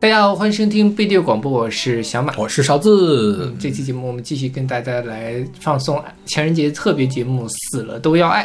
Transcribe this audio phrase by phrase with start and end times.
[0.00, 2.32] 大家好，欢迎收听贝蒂广播，我是小马。
[2.38, 3.52] 我是勺子。
[3.58, 8.44] 这期节目我们继续跟大家来放送情人节特别节目《死了都要爱》。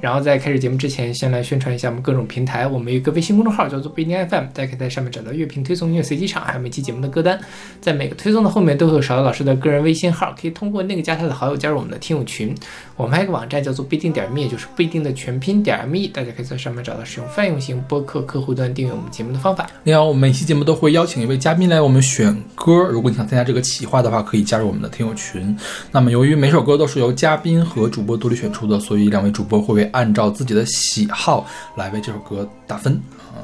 [0.00, 2.66] 然后在开始节目之前，先来宣传一下我们各种平台。
[2.66, 7.38] 我们有一个微信公众号叫做不一定 FM，大家可以在上面找到乐评推送、音乐随机场，还有每期节目的歌单。
[7.78, 12.54] 在每个推送的后面都会有勺子老师的个人微信号，可以通过那个加他的好友加入我们的听友群。
[12.96, 19.68] 我们还有一个网站叫做不一定点 me，就是不一定的全拼点 me，大家可以在上面找到使用泛用型播客客户端订阅我们节目的方法。
[19.82, 22.84] 你好，我们每期节目都会会邀请一位嘉宾来我们选歌。
[22.84, 25.58] 如果你想参加这个企划的话，可以加入我们的听友群。
[25.90, 32.92] 那么，由于每首歌都是由嘉宾和主播独立选出的，所以两位主播会按照自己的喜好来为这首歌打分
[33.34, 33.42] 啊。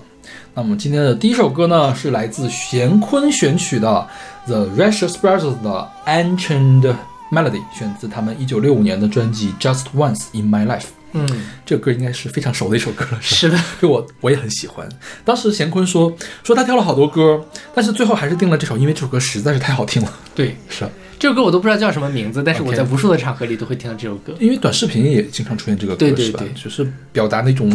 [0.55, 4.07] 那么今天的第一首歌呢，是来自贤坤选曲的
[4.47, 6.95] The Rashes Brothers 的 Ancient
[7.33, 10.91] Melody，选自他们一九六五年的专辑 Just Once in My Life。
[11.13, 11.27] 嗯，
[11.65, 14.89] 这个歌应该是非常熟的一首歌了，是的， 就我我也很喜欢。
[15.25, 20.13] 当时贤坤说说他挑了好多歌，但是最后还是定了这首，因为这首歌实在是太好听了。
[20.35, 20.87] 对， 是。
[21.19, 24.35] 这首歌我都不知道叫什么名字，但是我在无数的场合里都会听到这首歌。
[24.41, 26.39] 因为短视频也经常出现这个歌，是吧？
[26.41, 26.49] 对。
[26.49, 27.71] 对对就是表达那种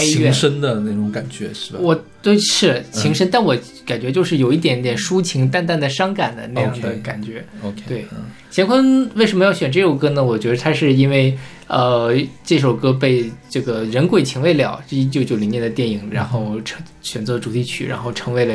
[0.00, 1.78] 情深的那种感觉，是吧？
[1.82, 7.44] 我对是情深，但我感觉就是有一点点抒情、淡淡的伤感的那样的 OK 感觉。
[7.62, 8.06] OK，对。
[8.12, 8.18] 嗯
[8.54, 10.22] 乾坤为什么要选这首歌呢？
[10.22, 18.54] 我觉得他是因为，呃，这首歌被这个《人鬼情未了》是一九九零年的电影，然后成选择主题曲，然后成为了，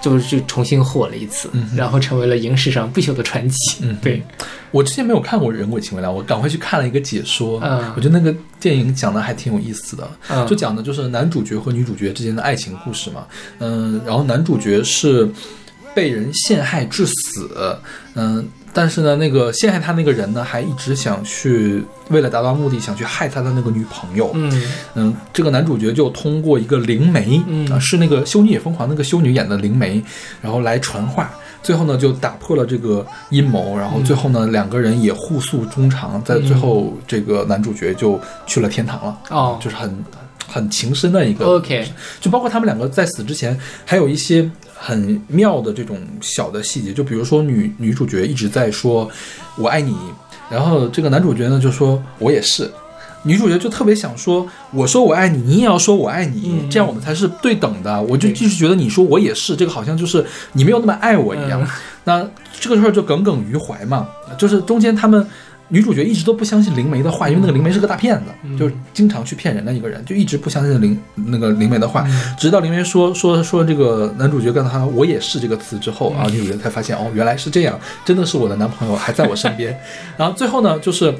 [0.00, 3.78] 就是重新火了一次，嗯然后成为了影史上不朽的传奇。
[3.82, 4.22] 嗯对，
[4.70, 10.08] 我之前没有看过《人鬼情未了》，我赶快去看了一个解说，嗯我觉得那个电影讲的还挺有意思的。
[10.28, 13.26] 嗯，就讲的就是男主角和女主角之间的爱情故事嘛。
[13.58, 15.28] 嗯，然后男主角是
[15.92, 17.76] 被人陷害致死，
[18.14, 24.30] 嗯，但是呢，那个陷害他那个人呢，还一直想去为了达到目的，想去害他的那个女朋友。
[24.34, 24.62] 嗯
[24.94, 30.02] 嗯，这个男主角就通过一个灵媒，嗯啊，是那个《修女也疯狂》那个修女演的灵媒，
[30.40, 31.30] 然后来传话。
[31.62, 39.18] 最后呢，就打破了这个阴谋，然后最后呢，两个人也互诉衷肠，在最后，这个男主角就去了天堂了。
[39.28, 39.58] 哦。
[39.60, 40.04] 就是很
[40.48, 41.86] 很情深的一个，OK，
[42.20, 49.08] 就包括他们两个在死之前，还有一些很妙的这种小的细节，就比如说女女主角一直在说
[49.56, 49.94] “我爱你”，
[50.50, 52.68] 然后这个男主角呢就说“我也是”，
[53.24, 58.00] 女主角就特别想说“我说我爱你，你也要说我爱你”，嗯这样我们才是对等的。
[58.02, 61.62] 我就对一直觉得你说我也是，这个好像就是你没有那么爱我一样。
[61.62, 61.68] 嗯
[62.04, 62.26] 那
[62.58, 65.26] 这个事儿就耿耿于怀嘛，就是中间他们。
[65.72, 72.04] 女主角一直都不相信灵媒的话，因为那个灵媒是个大骗子，嗯就是经常去骗人的一个人，就一直不相信灵那个灵媒的话。
[72.08, 79.78] 嗯直到灵媒说说说这个男主角跟他“我也是”这个词之后啊，女主角才发现哦，原来是这样，真的是我的男朋友还在我身边。
[80.18, 81.14] 然后最后呢，就是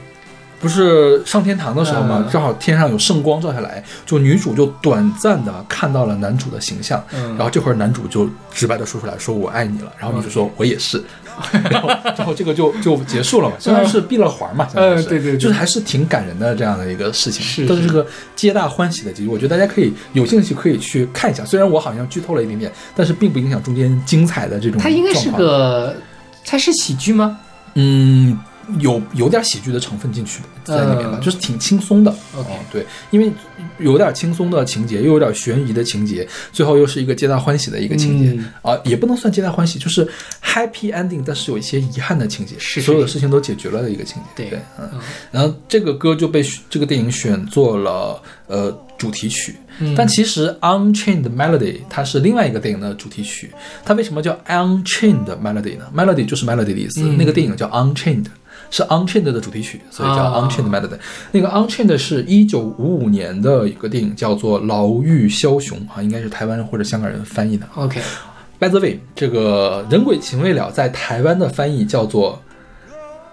[0.61, 7.03] 不是上天堂的时候嘛，嗯正好天上有圣光照下来，就女主就短暂的看到了男主的形象。
[7.13, 9.91] 嗯，然后这会儿男主就直白的说出来，说我爱你了。
[9.99, 11.03] 然后女主说我也是，
[11.71, 18.07] 然后然后这个就就结束了嘛， 虽然是闭了环嘛，嗯对对对就是还是挺感人的这样的一个事情，是是都是个
[18.37, 19.29] 皆大欢喜的结局。
[19.29, 25.97] 我觉得大家可以有兴趣可以去看一下，虽然我好像剧透了一点点，但是并不影响中间精彩的这种它应该是个，
[26.45, 27.39] 它是喜剧吗？
[27.77, 28.39] 嗯。
[28.79, 32.11] 有有点喜剧的成分进去在里面吧，嗯就是挺轻松的。
[32.37, 33.33] OK 哦对，因为
[33.79, 38.31] 有点轻松的情节，又有点悬疑的情节，最后又是一个皆大欢喜的一个情节。
[38.39, 40.07] 嗯啊，也不能算皆大欢喜，就是
[40.45, 44.29] happy ending，但是有一些遗憾的情节，是所有的事情都解决了的一个情节。
[44.37, 45.01] 对对，嗯，嗯
[45.31, 53.51] 然后这个歌就被这个电影选做了呃主题曲，嗯但其实 Unchained Melody 它是另外一个电影的主题曲。
[53.85, 58.27] 它为什么叫 Unchained Melody 呢？Melody 就是 melody 的意思，嗯那个电影叫 Unchained。
[58.71, 60.49] 是 Unchained 的主题曲，所以叫啊。
[60.49, 60.99] Unchained Melody。
[61.33, 67.67] 那个 Unchained 是一九五五年的一个电影，叫做《牢狱枭雄》啊，应该是台湾或者香港人翻译的。
[67.75, 72.41] OK，By the way，这个《人鬼情未了》在台湾的翻译叫做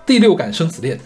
[0.08, 1.00] 《第六感生死恋》，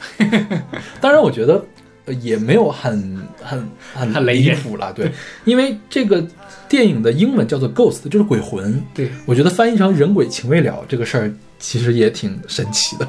[1.02, 1.64] 当然我觉得
[2.06, 5.12] 呃也没有很很很离谱了，对，
[5.44, 6.26] 因为这个
[6.72, 8.82] 电影的英文叫做 Ghost，就是鬼魂。
[8.94, 13.06] 对，我觉得翻译成《人鬼情未了》这个事儿其实也挺神奇的，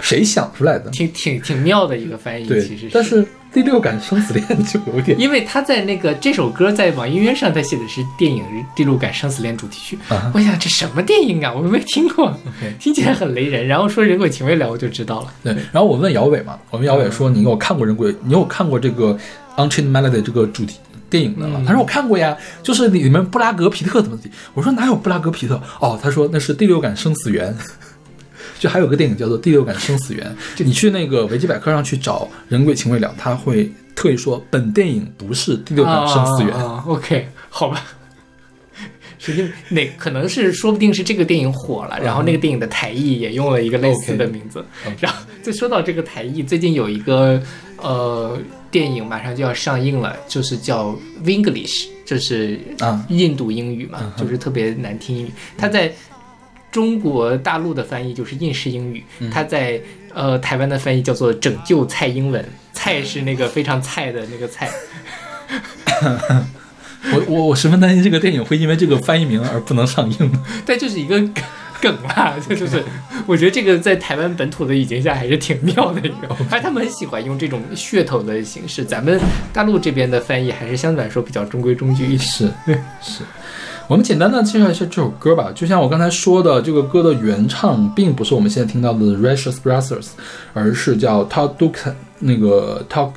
[0.00, 0.90] 谁想出来的？
[0.90, 3.22] 挺挺挺妙的一个翻译，对，其实但是
[3.52, 8.42] 《第六感生死恋》就有点 因为他在那个这首歌在网易云上，他写的是电影
[8.74, 9.98] 《第六感生死恋》主题曲。
[10.08, 11.52] 啊我想这什么电影啊？
[11.54, 12.34] 我没听过
[12.80, 13.66] 听起来很雷人。
[13.66, 15.34] 然后说人鬼情未了，我就知道了。
[15.44, 18.10] 对，然后我问姚伟嘛，我们姚伟说：“你有看过《人鬼》？
[18.24, 19.14] 你有看过这个
[19.68, 20.78] 《Unchained Melody》这个主题
[21.12, 27.54] 电影的了？”嗯他说：“我看过呀，就是里面布拉格皮特怎么地。”我说：“哪有布拉格皮特？”哦，他说那是《第六感生死缘》。
[28.58, 36.54] 就还有个电影叫做《第六感生死缘》，你去那个维基百科上去找《人鬼情未了》，他会特意说本电影不是《第六感生死缘》
[36.88, 37.84] OK，好吧。
[39.18, 44.64] 是因为那可能是说不定是这个电影火了，然后那个电影的台译也用了一个类似的名字。
[45.00, 47.40] 然后就说到这个台译，最近有一个
[47.78, 48.38] 呃
[48.72, 55.30] 电影马上就要上映了，就是叫 Winglish，就是啊印度英语嘛，嗯就是特别难听英语。
[55.56, 55.92] 它在
[56.70, 59.78] 中国大陆的翻译就是印式英语，嗯它在
[60.14, 62.42] 呃台湾的翻译叫做拯救蔡英文，
[62.72, 64.70] 蔡是那个非常菜的那个菜。
[67.12, 70.32] 我我我十分担心这个电影会因为这个翻译名而不能上映。
[70.64, 71.20] 但就是一个
[71.82, 72.82] 梗啦，这 就是
[73.26, 78.84] 我觉得这个在台湾本土的语境下还是挺妙的一个，而他们很喜欢用这种噱头的形式。
[78.84, 79.20] 咱们
[79.52, 82.18] 大陆这边的翻译还是相对来说比较中规中矩一点。
[82.20, 82.46] 是
[83.02, 83.22] 是，
[83.88, 85.50] 我们简单的介绍一下这首歌吧。
[85.52, 90.10] 就像我刚才说的，这个歌的原唱并不是我们现在听到的 Rashus Brothers，
[90.52, 93.10] 而是叫 Todd Duncan 那个 Todd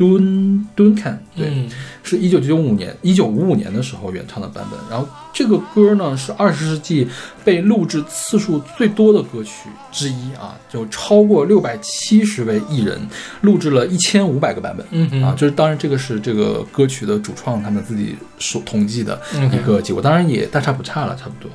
[0.00, 1.68] Dun Duncan，对，嗯
[2.02, 4.80] 是一九九五年一九五五年的时候原唱的版本。
[4.88, 7.06] 然后这个歌呢是二十世纪
[7.44, 12.98] 被录制次数最多的歌曲之一啊，就超过六百七十位艺人
[13.42, 14.86] 录制了一千五百个版本。
[14.90, 21.50] 嗯啊，就是当然这个是这个歌曲的主创他们自己所统计的嗯一个结果，当然也大差不差了，差不多。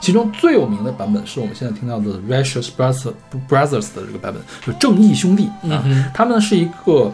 [0.00, 3.12] 其中最有名的版本是我们现在听到的 Rashus Brothers
[3.48, 7.12] Brothers 的这个版本，就正义兄弟啊，嗯他们是一个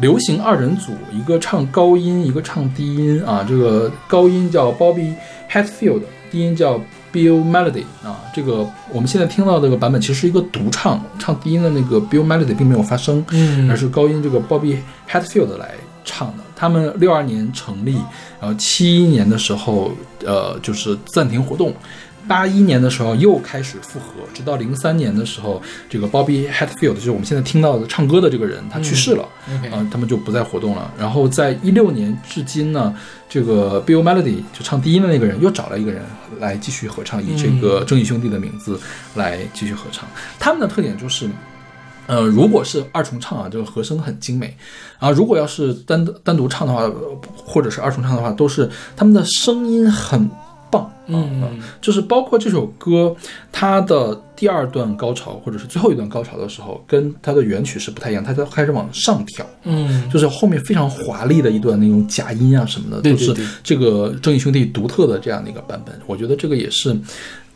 [0.00, 3.44] 流行二人组，一个唱高音，一个唱低音啊。
[3.48, 5.14] 这个高音叫 Bobby
[5.50, 6.78] Hatfield，低音叫
[7.12, 8.20] Bill Melody 啊。
[8.34, 14.78] 这个我们现在听到这个版本其实是一个独唱，唱低音的那个 Bill Melody 并没有发声，嗯而是高音这个 Bobby
[15.08, 16.44] Hatfield 来唱的。
[16.54, 17.96] 他们六二年成立，
[18.40, 19.92] 然后七一年的时候，
[20.24, 21.72] 呃，就是暂停活动。
[22.28, 29.22] 八一年的时候又开始复合，直到零三年的时候，这个 Bobby Hatfield 就是我们现在听到的唱歌的这个人，他去世了
[29.72, 30.92] 啊、他们就不再活动了。
[30.98, 32.94] 然后在一六年至今呢，
[33.28, 36.02] 这个 Bill Melody 就唱低音的那个人又找了一个人
[36.38, 38.78] 来继续合唱，以这个正义兄弟的名字
[39.14, 40.08] 来继续合唱。
[40.38, 41.28] 他们的特点就是。
[42.08, 44.56] 呃，如果是二重唱啊，这个和声很精美，
[45.00, 50.30] 啊，如果要是单单独唱的话，呃或者是二重唱的话，都是他们的声音很
[50.70, 53.14] 棒，啊嗯就是包括这首歌，
[53.52, 65.94] 它的第二段高潮或者是最后一段高潮的时候，跟它的原曲是不太一样，它在开始往上跳，嗯就是后面非常华丽的一段那种假音啊什么的，都是对对对这个正义兄弟独特的这样的一个版本。
[66.06, 66.98] 我觉得这个也是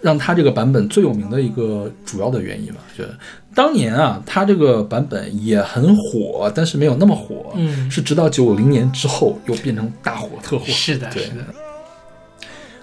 [0.01, 2.81] 让他这个版本最有名的一个主要的原因吧。
[2.97, 3.11] 就是
[3.55, 10.65] 当年啊，他这个版本也很火，但是没有那么火，嗯是直到九零年之后又变成大火特火。
[10.67, 11.45] 是的，对是的，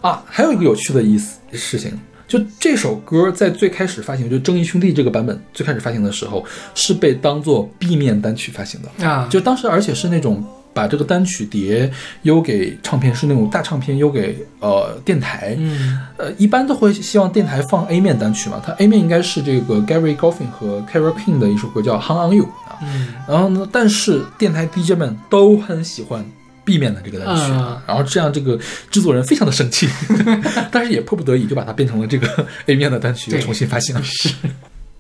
[0.02, 1.92] 啊，还有一个有趣的意思事情，
[2.28, 6.46] 就这首歌在最开始发行，就《正义兄弟》这个版本最开始发行的时候，
[6.76, 9.06] 是被当做 B 面单曲发行的。
[9.06, 11.92] 啊，就当时，而且是那种把这个单曲碟
[12.22, 15.56] 邮给唱片，是那种大唱片邮给呃电台。
[15.58, 18.62] 嗯呃，一般都会希望电台放 A 面单曲嘛。
[18.64, 22.78] 它 A 面应该是这个 Gary Goffin 和 Carole King 的一首歌叫《Hang on You》啊。
[22.84, 26.24] 嗯然后呢，但是电台 DJ 们都很喜欢
[26.68, 28.60] B 面的这个单曲，嗯然后这样这个
[28.92, 29.88] 制作人非常的生气，
[30.70, 34.02] 但是也迫不得已就把它变成了这个 A 面的单曲，又重新发行了。
[34.04, 34.30] 是。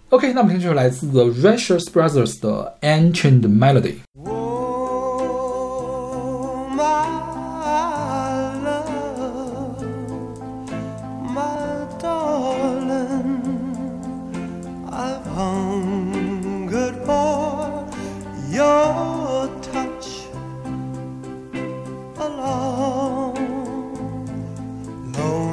[0.09, 3.95] OK，那我们听就是来自 The Rashers Brothers 的 Ancient Melody。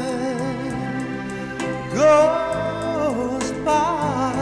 [1.92, 4.32] goes by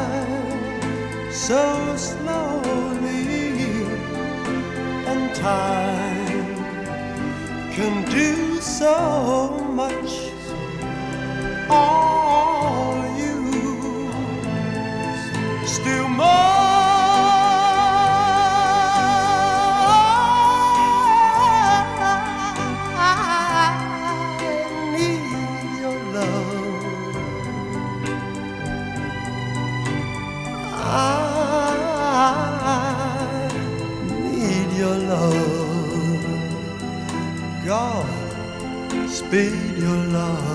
[1.33, 3.47] so slowly,
[5.11, 6.55] and time
[7.73, 9.58] can do so
[39.31, 40.48] bid your love.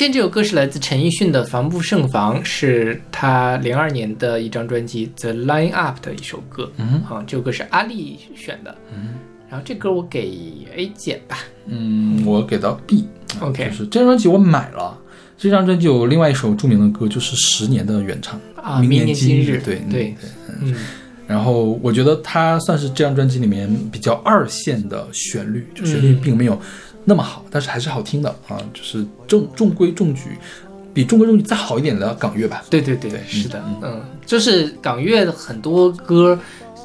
[0.00, 6.72] 现在这首歌是来自陈奕迅的《防不胜防》，是他零二年的一张专辑《The Line Up》的一首歌。
[6.78, 8.74] 嗯啊，这首歌是阿丽选的。
[8.94, 9.16] 嗯
[9.50, 11.40] 然后这歌我给 A 减吧。
[11.66, 13.04] 嗯，我给到 B。
[13.40, 14.98] OK 就是这张专辑我买了。
[15.36, 20.30] 这张专辑有另外一首著名的歌，就是《十年的原唱》明啊明年今今日对对对
[20.62, 20.74] 嗯，
[21.26, 26.58] 然后我觉得它算是这张专辑里面比较二线的旋律，就旋律嗯并没有
[27.04, 30.36] 那么好，但是还是好听的啊，就是中中规中矩，
[30.92, 32.62] 比中规中矩再好一点的港乐吧。
[32.68, 36.38] 对对对，对是的嗯，嗯，就是港乐的很多歌，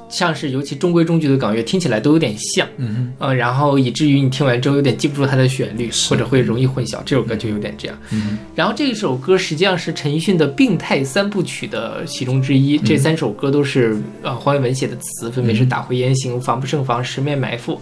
[0.07, 2.67] 像是尤其中规中矩的港乐，听起来都有点像。
[2.77, 6.99] 嗯嗯，然后以至于你听完之后有点记不住它的旋律，或者会容易混淆。
[7.05, 7.97] 这首歌就有点这样。
[8.11, 12.77] 嗯然后这首歌实际上是陈奕迅的病态三部曲的其中之嗯一。
[12.77, 17.73] 这三首歌都是呃黄伟文写的词，分别是《打回原形》《防不胜防》《十面埋伏》，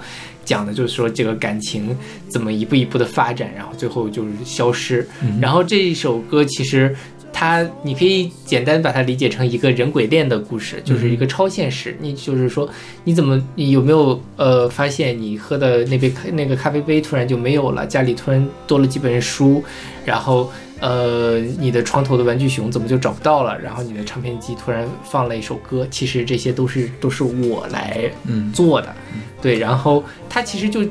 [0.44, 1.96] 讲的就是说这个感情
[2.28, 5.08] 怎么一步一步的发展，然后最后就是消失。
[5.22, 6.96] 嗯然后这一首歌其实。
[7.34, 11.98] 它，你可以简单把它理解成一个人鬼恋的故事，就是一个超现实。
[12.00, 12.70] 你就是说，
[13.04, 19.64] 你怎么，你有没有呃发现你喝的那杯咖那个咖啡杯突然就没有了，家里突然多了几本书，
[20.06, 23.60] 然后呃你的床头的玩具熊怎么就找不到了？
[23.60, 28.94] 然后你的唱片机突然放了一首歌，其实这些都是都是我来嗯做的，
[29.42, 29.58] 对。
[29.58, 30.82] 然后它其实就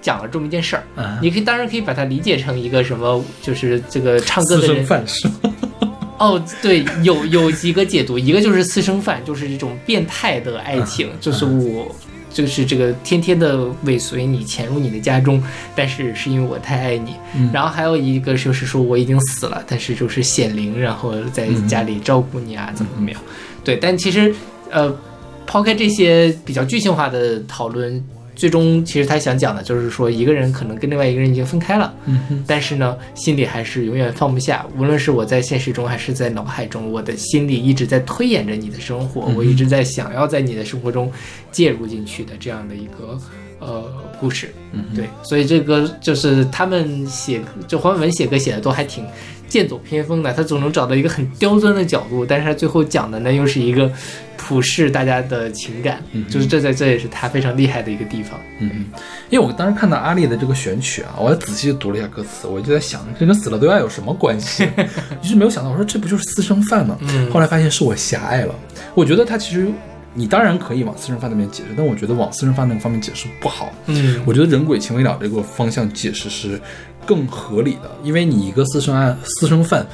[0.00, 5.53] 讲了这么一件事儿，啊，你可以当然可以把它理解成一个什么，就是这个唱歌的人饭是吗？
[6.18, 11.94] 哦，对，有有几个解读，一个就是私生饭，就是这种变态的爱情，就是我。
[12.34, 15.40] 就是这个天天的尾随你，潜入你的家中，
[15.76, 17.14] 但是是因为我太爱你。
[17.36, 23.20] 嗯然后还有一个就是说我已经死了，但是就是显灵，然后在家里照顾你啊，怎么怎么样。
[23.62, 24.34] 对，但其实
[24.68, 24.92] 呃，
[25.46, 28.04] 抛开这些比较具象化的讨论，
[28.34, 31.94] 最终其实他想讲的就是说，一个人可能跟另外一个人已经分开了，
[32.46, 34.66] 但是呢，心里还是永远放不下。
[34.76, 41.10] 无论是我在现实中还是在脑海中，我的心里一直在推演着你的生活，我一直在想要在你的生活中
[41.50, 43.18] 介入进去的这样的一个
[43.60, 43.84] 呃
[44.20, 44.52] 故事。
[44.72, 49.04] 嗯哼对，所以这歌就是他们写，就黄伟文写歌写的都还挺
[49.54, 53.88] 剑走偏锋的，他总能找到一个很刁钻的角度，但是他最后讲的呢又是一个
[54.36, 58.40] 普世大家的情感，嗯就是这在这也是他非常厉害的一个地方。
[58.58, 58.86] 嗯，
[59.30, 64.68] 因为我当时看到阿丽的这个选曲啊，我还仔细读了一下歌词，我就在想，这跟死了对爱有什么关系？
[65.22, 66.98] 于是没有想到，我说这不就是私生饭吗？
[67.02, 68.52] 嗯后来发现是我狭隘了。
[68.92, 69.68] 我觉得他其实，
[70.14, 73.72] 你当然可以往私生饭那边解释，但我觉得往私生饭那个方面解释不好。
[73.86, 76.60] 嗯我觉得人鬼情未了这个方向解释是
[77.06, 79.86] 更合理的，因为你一个私生案私生饭，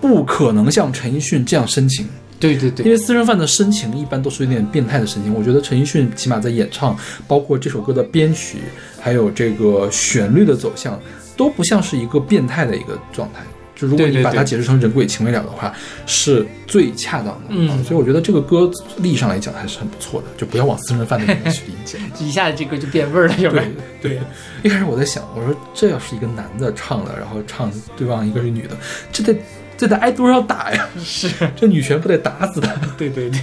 [0.00, 2.06] 不可能像陈奕迅这样深情。
[2.40, 5.34] 对对对，因为私生饭的深情一般都是有点变态的深情。
[5.34, 6.96] 我觉得陈奕迅起码在演唱，
[7.26, 8.58] 包括这首歌的编曲，
[9.00, 11.00] 还有这个旋律的走向，
[11.36, 13.40] 都不像是一个变态的一个状态。
[13.78, 15.72] 就如果你把它解释成人鬼情未了的话，
[16.04, 17.42] 是最恰当的。
[17.50, 21.98] 嗯，所以我觉得这个歌立上来讲还是很不错的，就不要往私人饭罪里面去理解。
[22.18, 24.20] 一下这歌就变味儿了，又对对。
[24.64, 28.76] 一开始我在想，我说这要是一个男的唱的，然后唱对方一个是女的，
[29.12, 29.38] 这得
[29.76, 30.88] 这得挨多少打呀？
[30.98, 32.74] 是，这女权不得打死他。
[32.98, 33.40] 对对对。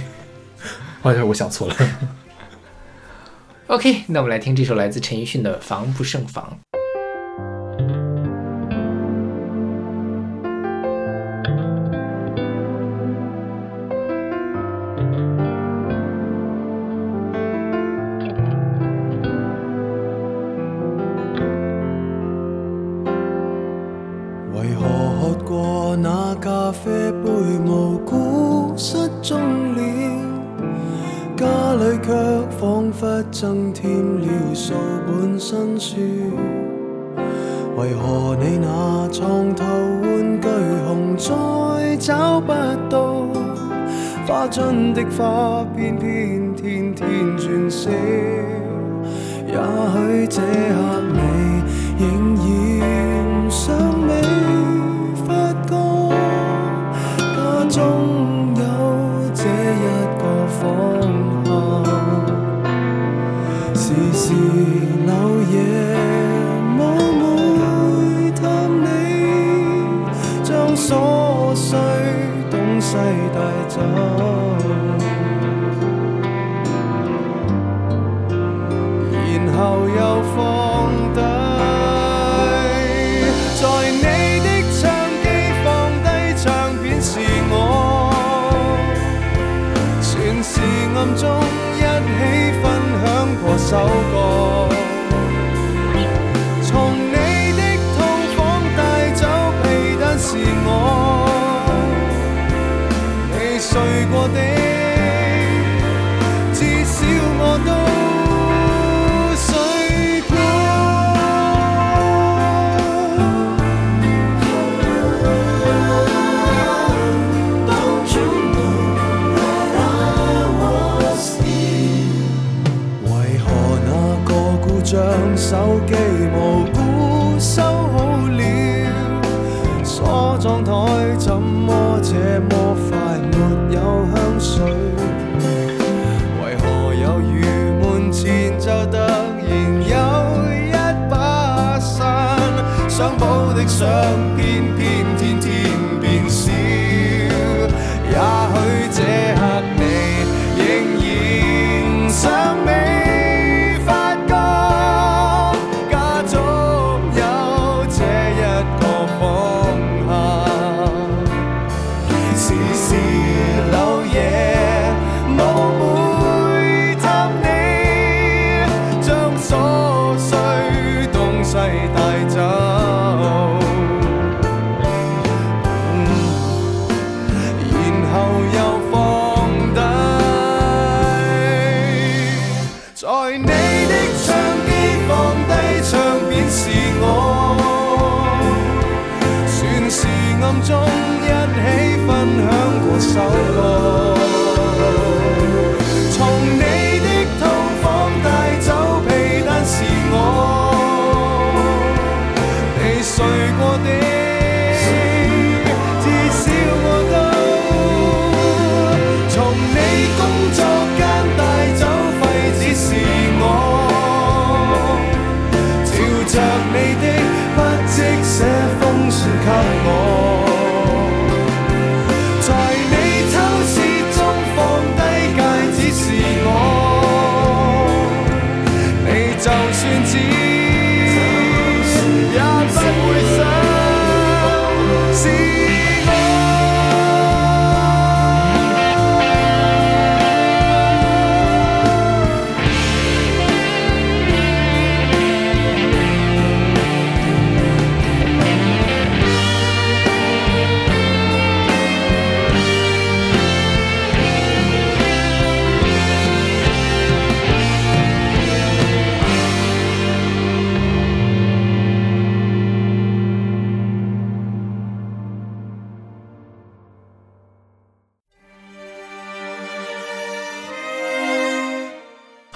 [1.00, 1.76] 好像我想错了。
[3.68, 6.56] OK，那我们来听这首来自陈奕迅的防不胜防。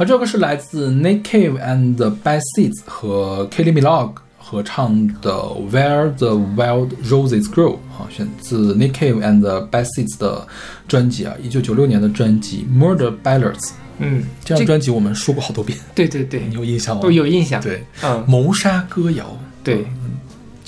[0.00, 5.30] 啊，这首歌是来自 Nick Cave and the Bad Seeds 和 Kelly Milog 合唱的
[5.70, 10.48] Where the Wild Roses Grow 啊，选自 Nick Cave and the Bad Seeds 的
[10.88, 13.72] 专辑啊，一九九六年的专辑 Murder Ballads。
[13.98, 15.78] 嗯，这张专辑我们说过好多遍。
[15.94, 17.02] 对对对，你有印象吗？
[17.12, 17.60] 有印象。
[17.60, 19.26] 对，嗯，谋杀歌谣。
[19.62, 19.84] 对，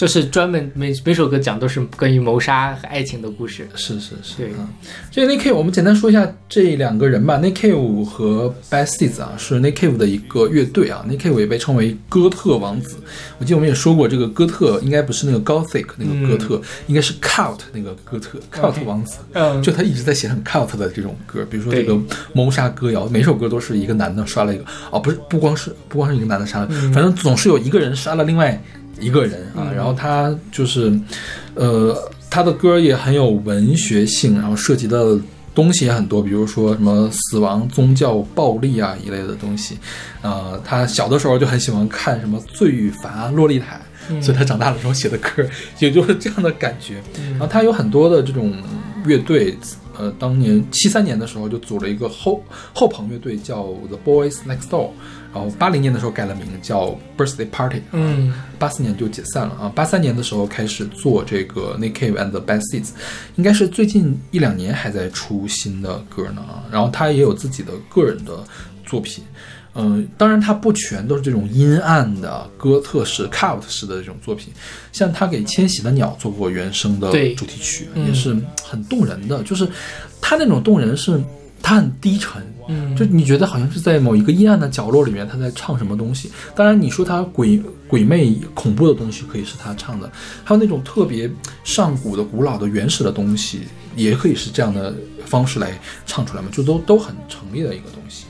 [0.02, 3.68] 就是专门每每首歌讲都是关于谋杀和爱情的故事。
[3.76, 4.66] 是是是，对嗯，
[5.12, 7.38] 这个 Nick Cave 我们简单说一下这两个人吧。
[7.38, 11.06] Nick Cave 和 Bad Seeds 啊，是 Nick Cave 的一个乐队啊。
[11.08, 12.96] Nick Cave 也被称为哥特王子。
[13.38, 19.18] 我记得我们也说过，这个哥特应该不是那个 Gothic 那个哥特，应该是 Cult 那个哥特 Cult 王子。
[19.34, 21.96] 嗯，就他一直在写很 cult 的这种歌，比如说这个
[22.32, 28.60] 谋杀歌谣，每首歌都是一个男的杀了一个，哦，不是，不光是不光是一个男的杀了，嗯反正总是有一个人杀了另外
[29.02, 29.68] 一个人啊。
[29.68, 30.92] 嗯然后他就是，
[31.54, 31.96] 呃，
[32.30, 35.18] 他的歌也很有文学性，然后涉及的
[35.54, 39.76] 东西也很多，比如说什么死亡、宗教、暴力啊一类的东西。
[40.22, 43.76] 呃，他小的时候就很喜欢看什么《罪与罚》《洛丽塔》。
[44.10, 45.46] 嗯所以他长大的时候写的歌
[45.78, 47.00] 也就是这样的感觉。
[47.20, 48.52] 嗯然后他有很多的这种
[49.06, 49.56] 乐队，
[49.96, 52.42] 呃，当年七三年的时候就组了一个后
[52.74, 54.90] 后朋乐队叫 The Boys Next Door，
[55.32, 59.72] 然后八零年的时候改了名叫 Birthday Party，嗯八四年就解散了啊。
[59.74, 62.90] 八三年的时候开始做这个 Nick Cave and the Bad Seeds，
[63.36, 66.64] 应该是最近一两年还在出新的歌呢啊。
[66.70, 68.44] 然后他也有自己的个人的
[68.84, 69.24] 作品。
[69.74, 74.52] 嗯，当然，它不全都是这种阴暗的哥特式、cult 式的这种作品，
[74.92, 79.42] 像他给《千禧的鸟》做过原声的主题曲，嗯也是很动人的。
[79.44, 79.66] 就是
[80.20, 81.18] 他那种动人是，
[81.62, 86.30] 他很低沉，嗯，就你觉得好像是在某一个阴暗的角落里面，他在唱什么东西。
[86.54, 90.10] 当然，你说他鬼鬼魅恐怖的东西可以是他唱的，
[90.44, 91.30] 还有那种特别
[91.62, 93.60] 上古的、古老的、原始的东西，
[93.94, 94.92] 也可以是这样的
[95.24, 98.24] 方式来唱出来嘛，就都都很成立的一个东西。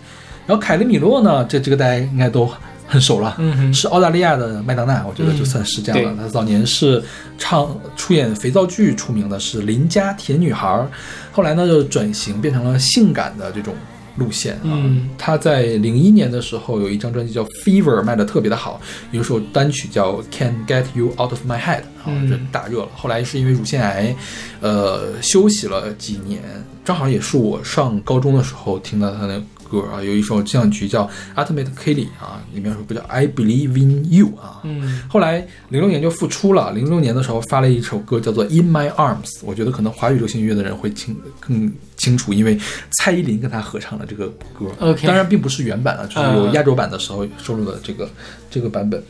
[0.46, 2.50] 然后凯利米洛呢，这这个大家应该都
[2.92, 6.12] 很熟了，嗯哼是澳大利亚的麦当娜，我觉得就算是这样了。
[6.12, 7.02] 嗯她早年是
[7.38, 10.86] 唱出演肥皂剧出名的，是邻家甜女孩儿，
[11.32, 13.74] 后来呢就转型变成了性感的这种
[14.16, 14.68] 路线啊。
[14.68, 18.78] 嗯她在零一年的时候有一张专辑叫《Fever》，卖的特别的好，
[19.10, 22.88] 有一首单曲叫《Can't Get You Out of My Head》，啊，嗯这大热了。
[22.94, 24.14] 后来是因为乳腺癌，
[24.60, 26.42] 呃，休息了几年，
[26.84, 31.04] 正好也是我上高中的时候听到她的歌啊，有一首这样曲叫
[31.34, 34.60] 《Ultimate Kelly》啊，里面有首歌叫《I Believe in You》啊。
[34.64, 35.38] 嗯后来
[35.70, 42.58] 零六年就复出了，零六年的时候发了一首歌叫做《In My Arms》，我觉得可能华语流行音乐的人会清更清楚，因为
[42.98, 44.66] 蔡依林跟他合唱了这个歌。
[44.80, 48.08] OK 当然并不是原版啊，就是有亚洲版的时候收录的这个、
[48.50, 49.02] 这个版本。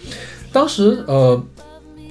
[0.52, 1.42] 当时呃，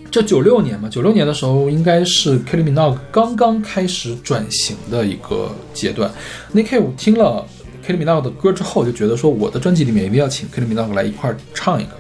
[0.10, 6.12] 这九六年嘛，九六年的时候应该是 k i l l y Minogue 刚刚开始转型的一个阶段。
[6.54, 7.46] Nick Cave 听了
[7.86, 11.92] Kylie Minogue 的歌之后，就觉得说我的专辑里面一定要请 Kylie Minogue 来一块儿唱一个。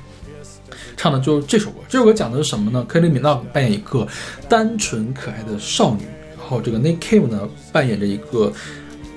[0.97, 1.77] 唱的就是这首歌。
[1.89, 4.07] 这首歌讲的是什么呢？Kylie Minogue 扮演一个
[4.47, 6.03] 单纯可爱的少女，
[6.37, 8.53] 然后这个 Nick Cave 呢扮演着一个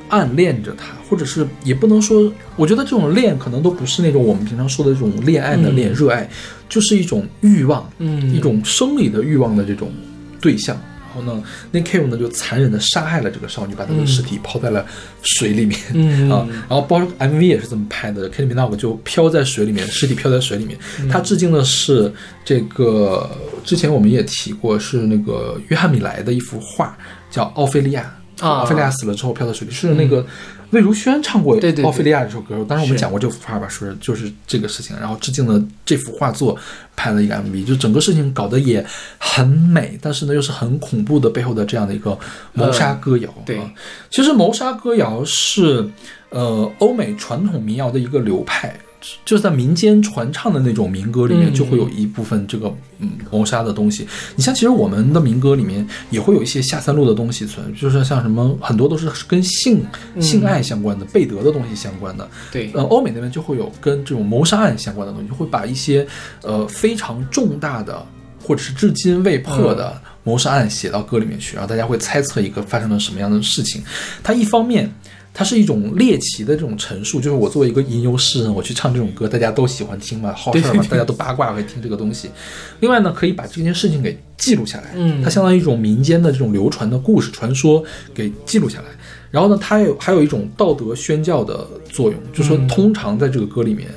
[0.09, 6.27] 暗恋着她，或者是也不能说，我觉得这种恋可能都不是那种我们平常说的这种恋爱的恋、热爱，
[6.68, 9.92] 就是一种欲望，嗯，一种生理的欲望的这种
[10.40, 10.74] 对象。
[10.74, 14.85] 然后呢，Nick Cave 呢就残忍的杀害了这个少女，把她的尸体抛在了
[15.22, 15.79] 水里面。
[15.92, 20.77] 嗯 啊，然后包括 MV 也是这么拍的 k a t i Minogue 就飘在水里面，尸体飘在水里面。
[21.09, 22.12] 他致敬的是
[22.44, 23.31] 这个，
[23.64, 26.96] 之前我们也提过，是那个约翰米莱的一幅画，
[27.31, 28.03] 叫《奥菲利亚》。
[28.05, 30.27] 啊奥菲利亚死了之后飘在水里，是那个
[30.75, 32.65] 魏如萱唱过奥菲利亚》这首歌。
[32.69, 36.59] 当时我们讲过这幅画吧，说就是这个事情，然后致敬了这幅画作，
[36.97, 38.85] 拍了一个 MV，就整个事情搞得也
[39.19, 42.19] 很美，但是呢又是很恐怖的背后的这样的一个
[42.53, 43.33] 谋杀歌谣。
[43.47, 43.73] 对啊
[44.11, 45.89] 其实谋杀歌谣是
[46.31, 48.77] 呃欧美传统民谣的一个流派，
[49.25, 54.07] 就是在民间传唱的那种民歌里面，嗯就会有一部分这个嗯谋杀的东西。
[54.37, 59.85] 你像其实我们的民歌里面也会有一些下三路的东西存，就是像什么很多都是跟性
[60.21, 62.29] 性爱相关的、贝德的东西相关的。
[62.51, 66.07] 对，呃，欧美那边就会有跟这种谋杀案相关的东西，会把一些
[66.43, 68.05] 呃非常重大的
[68.43, 73.83] 或者是至今未破的谋杀案写到歌里面去，然后大家会猜测一个发生了什么样的事情。
[74.23, 74.90] 它一方面。
[75.35, 82.31] 它是一种猎奇的这种陈述，就是我作为一个吟游诗人，我去唱这种歌，大家都喜欢听嘛， 好事儿嘛，大家都八卦会听这个东西。
[82.79, 87.83] 另外呢，可以把这件事情给记录下来，嗯它相当于一种民间的这种流传的故事传说
[88.14, 88.85] 给记录下来。
[89.33, 93.88] 然后呢，它有还有一种道德宣教的作用，就是说嗯通常在这个歌里面，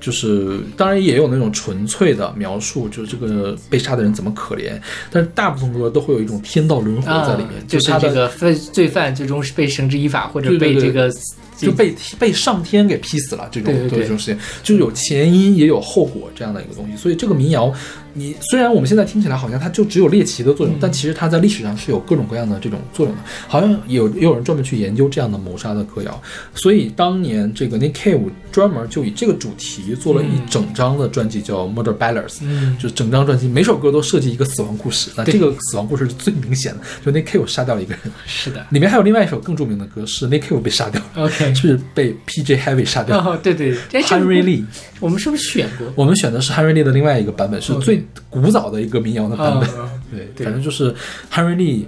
[0.00, 4.80] 就是当然也有那种纯粹的描述，就是这个被杀的人怎么可怜，
[5.10, 11.10] 但是大部分歌都会有一种天道轮回在里面，啊就是这个罪罪犯最终是被绳之以法，或者被这个
[11.56, 16.96] 就被被上天给劈死了，这种这种事情，就是有前因也有后果这样的一个东西。
[16.96, 17.72] 所以这个民谣，
[18.18, 23.22] 你虽然我们现在听起来好像它就只有猎奇的作用，嗯但其实它在历史上是有各种各样的这种作用的。
[23.46, 26.20] 好像有也有人专门去研究这样的谋杀的歌谣，
[26.54, 32.38] 所以当年这个 Nick Cave 专门就以这个主题做了一嗯整张的专辑，叫 Murder Ballads。
[32.42, 38.00] 嗯，就整张专辑每首歌都设计一个死亡故事，那这个死亡故事是最明显的，就 Nick Cave 杀掉了一个人。
[38.26, 41.54] 是的里面还有另外一首更著名的歌是 Nick Cave 被杀掉，，OK。
[41.54, 43.18] 是被 PJ Heavy 杀掉。
[43.18, 44.64] 哦，对对，哎，这个 Henry Lee，
[45.00, 45.86] 我们是不是选过？
[45.94, 49.68] 我们选的是 Henry Lee 的另外一个版本，是最古早的一个民谣的版本。
[49.70, 50.94] 哦 对，对反正就是
[51.32, 51.84] Henry Lee，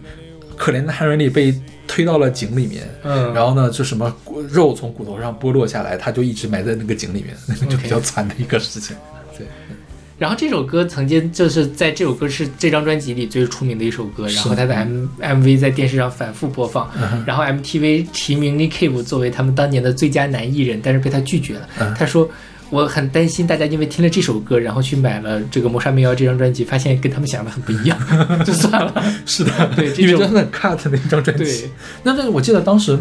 [0.56, 1.54] 可怜的 Henry Lee 被
[1.86, 8.94] 推到了井里面，嗯，然后呢，就什么骨肉从骨头上剥落下来，他就一直埋在那个井里面，那 个就比较惨的一个事情。
[9.36, 9.46] 对，
[10.18, 21.68] 然后这首歌曾经就是在这首歌是这张专辑里最出名的一首歌，然后它的 M MV 在电视上反复播放，嗯然后 MTV 提名 Nick Cave 作为他们当年的最佳男艺人，但是被他拒绝了。
[21.80, 22.30] 嗯他说。
[22.70, 27.98] 我很担心大家因为听了这首歌，然后去买了这个《谋杀民谣》这张专辑，发现跟他们想的很不一样，
[28.46, 29.04] 就算了。
[29.26, 31.70] 是的，对因为真的很 cut 的一张专辑对。
[32.04, 32.98] 那这我记得当时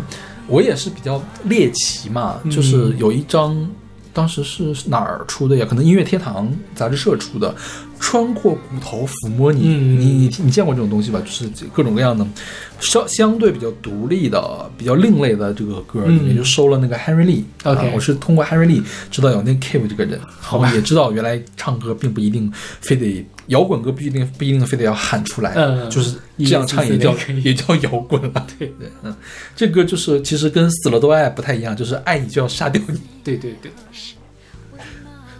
[0.47, 3.69] 我也是比较猎奇嘛，嗯就是有一张，
[4.11, 5.65] 当时是哪儿出的呀？
[5.69, 7.49] 可能音乐天堂杂志社出的，
[7.99, 11.19] 《穿过骨头抚摸你》嗯你你你见过这种东西吧？
[11.19, 12.25] 就是各种各样的
[12.79, 16.17] 相相对比较独立的、比较另类的这个歌，嗯。
[16.17, 17.43] 里面就收了那个 Henry Lee。
[17.63, 18.81] OK 啊我是通过 Henry Lee
[19.11, 20.73] 知道有那 Cave 这个人，好吧。
[20.73, 28.47] 也知道原来唱歌并不一定非得摇滚歌不一定不一定非得要喊出来，嗯就是这样唱也叫也叫摇滚了。
[28.57, 28.67] 对。
[28.79, 29.13] 对，嗯，
[29.55, 34.13] 这歌就是其实跟死了都爱不太一样，就是爱你就要杀掉你，对对对，是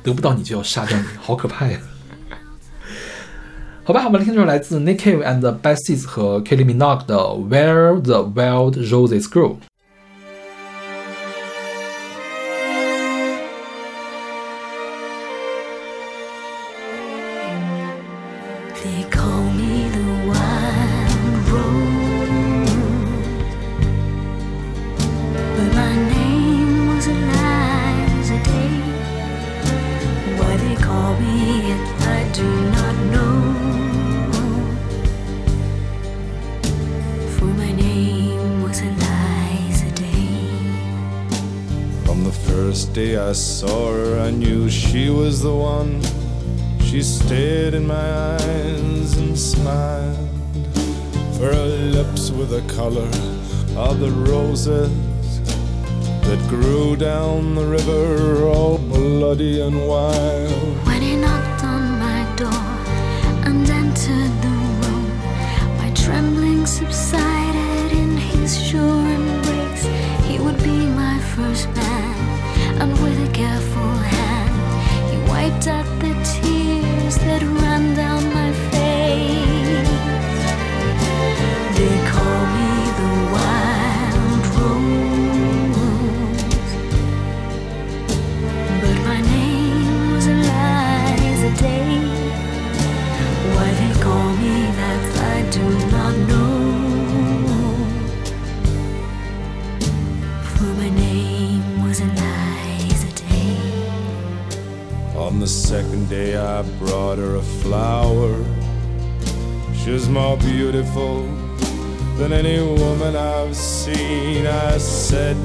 [0.03, 1.79] 得不到你就要杀掉你，好可怕呀！
[3.88, 7.16] 好吧，我们来听这首来自 Nick Cave and the Bad Seeds 和 Kelly Minogue 的《
[7.48, 9.56] Where the Wild Roses Grow》。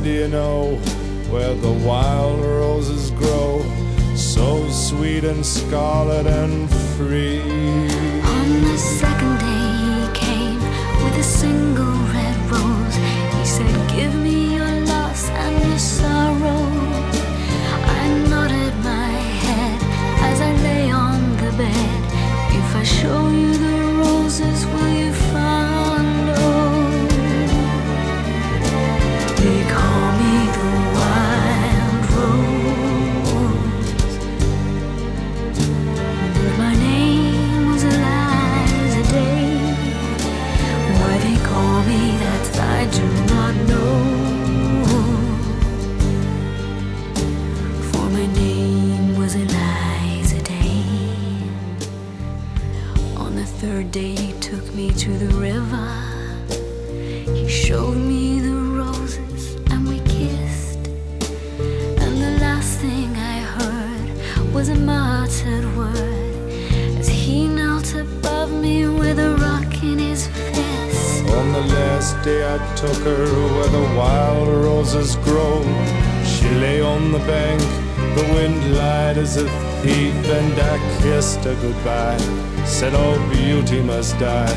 [0.02, 0.76] Do you know
[1.30, 3.64] where the wild roses grow?
[4.14, 7.40] So sweet and scarlet and free.
[7.40, 10.60] On the second day he came
[11.02, 11.73] with a single
[53.94, 55.88] day, he took me to the river.
[57.32, 60.88] He showed me the roses and we kissed.
[62.02, 66.50] And the last thing I heard was a muttered word
[66.98, 71.30] as he knelt above me with a rock in his fist.
[71.30, 75.62] On the last day I took her where the wild roses grow.
[76.24, 77.60] She lay on the bank,
[78.18, 79.48] the wind lied as a
[79.82, 82.53] thief, and I kissed her goodbye.
[82.66, 84.52] Said all beauty must die.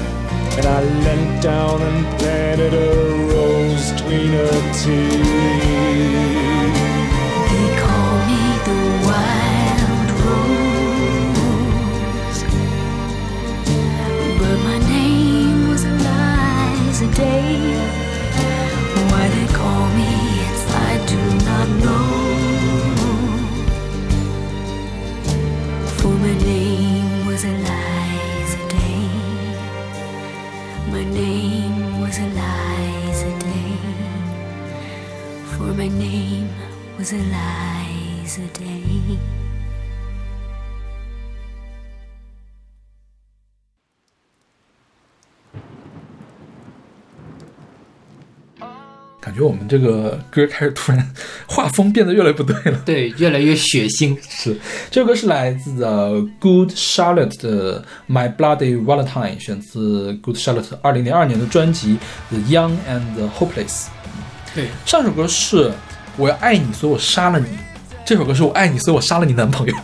[0.58, 5.24] And I leant down and planted a rose between her teeth.
[7.52, 11.20] They call me the wild rose,
[14.39, 17.56] but my name was Eliza Day.
[19.12, 20.10] Why they call me,
[20.48, 22.17] it's I do not know.
[37.08, 39.17] Was Eliza Day.
[49.22, 51.13] 感觉我们这个歌开始突然
[51.48, 52.82] 画风变得越来越不对了。
[52.86, 54.17] 对，越来越血腥。
[54.30, 54.58] 是，
[54.89, 61.98] 这首歌是来自的 Good Charlotte 的 My Bloody Valentine，选自 Good Charlotte 二零零二年的专辑
[62.30, 63.88] The Young and the Hopeless。
[64.56, 65.72] 对，上首歌是
[66.18, 67.48] 我要爱你，所以我杀了你。
[68.06, 69.76] 这首歌是我爱你，所以我杀了你男朋友。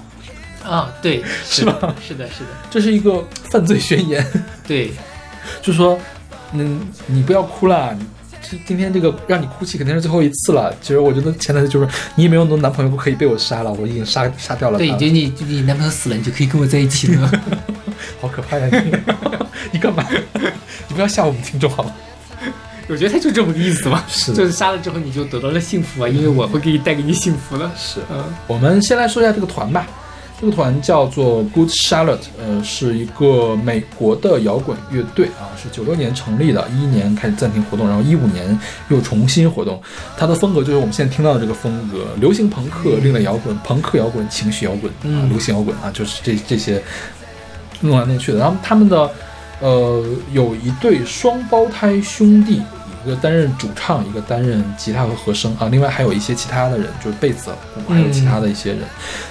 [0.64, 1.74] 啊，对，是吧？
[2.06, 4.26] 是的，是的，这是一个犯罪宣言，
[4.66, 4.92] 对，
[5.62, 6.00] 就是说，
[6.54, 7.96] 嗯，你不要哭了。
[8.42, 10.74] 这今天这个让你哭泣肯定是最后一次了。
[10.82, 14.86] 其实我觉得前提就是你也没有那么多男朋友不可以被我杀了，我已经杀杀掉了他。
[14.86, 17.32] 对，就你你男朋友死了，你就可以跟我在一起了。
[18.22, 18.92] 好可怕呀你！
[19.72, 20.06] 你干嘛？
[20.88, 21.94] 你不要吓我们听众好吗？
[22.88, 27.70] 我觉得他就这么个意思嘛，是就是杀了之后你就得到了幸福啊，因为我会给你带给你幸福的。
[27.78, 29.88] 是嗯，我们先来说一下这个团吧。
[30.42, 39.82] 这个团叫做 Good Charlotte，呃，是一个美国的摇滚乐队啊，是九六年成立的，一一年开始暂停活动，然后一五年又重新活动。
[40.18, 46.84] 它的风格就是我们现在听到的这个风格：流行朋克、另类摇滚、朋克摇滚、情绪摇滚啊、嗯流行摇滚啊，就是这这些
[47.80, 48.40] 弄来弄去的。
[48.40, 49.10] 然后他们的
[49.64, 52.62] 呃有一对双胞胎兄弟，
[53.06, 58.82] 一个担任主唱，一个担任吉他和和声啊，另外还有一些其他的人，就是贝斯、鼓，还有其他的一些人。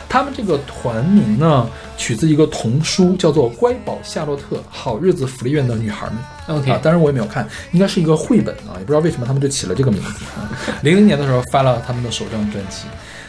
[0.08, 1.68] 他们这个团名呢，
[1.98, 6.16] 取自一个童书，叫做《乖宝夏洛特：好日子福利院的女孩们》
[6.58, 10.48] OK 啊，当然我也没有看，应该是一个绘本啊，也不知道为什么他们就起了这个名字啊。
[10.82, 12.86] 零零年的时候发了他们的首张专辑，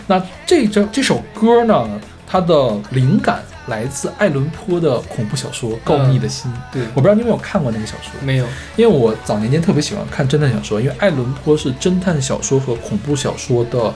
[0.07, 1.85] 那这张这首歌呢，
[2.25, 8.45] 它的灵感来自爱伦坡的恐怖小说《告密的心》对我不知道你有没有看过那个小说，没有，
[8.75, 13.93] 因为我早年间特别喜欢看侦探小说，因为爱伦坡是侦探小说和恐怖小说的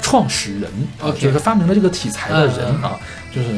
[0.00, 0.70] 创始人
[1.18, 3.00] 就是发明了这个题材的人嗯啊。
[3.34, 3.48] 就是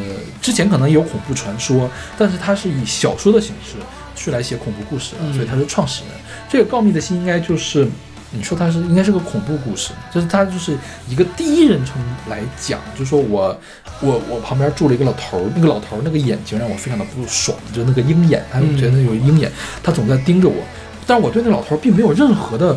[0.42, 3.77] 之前可能有恐怖传说，但是他是以小说的形式
[4.16, 6.12] 去来写恐怖故事的，嗯所以他是创始人。
[6.49, 7.87] 这个《告密的心》应该就是。
[8.33, 11.97] 你说它是应该是个恐怖故事，就是它就是一个第一人称
[12.29, 13.59] 来讲，就说我
[14.01, 19.51] 我我旁边住了一个老头儿，那个老头儿那个眼睛让我非常的不爽，就是那个鹰眼，他嗯觉得有鹰眼，
[19.83, 20.62] 他总在盯着我，
[21.07, 22.77] 但是我对那老头儿并没有任何的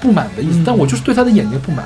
[0.00, 1.84] 不满的意思，嗯但我就是对他的眼睛不满，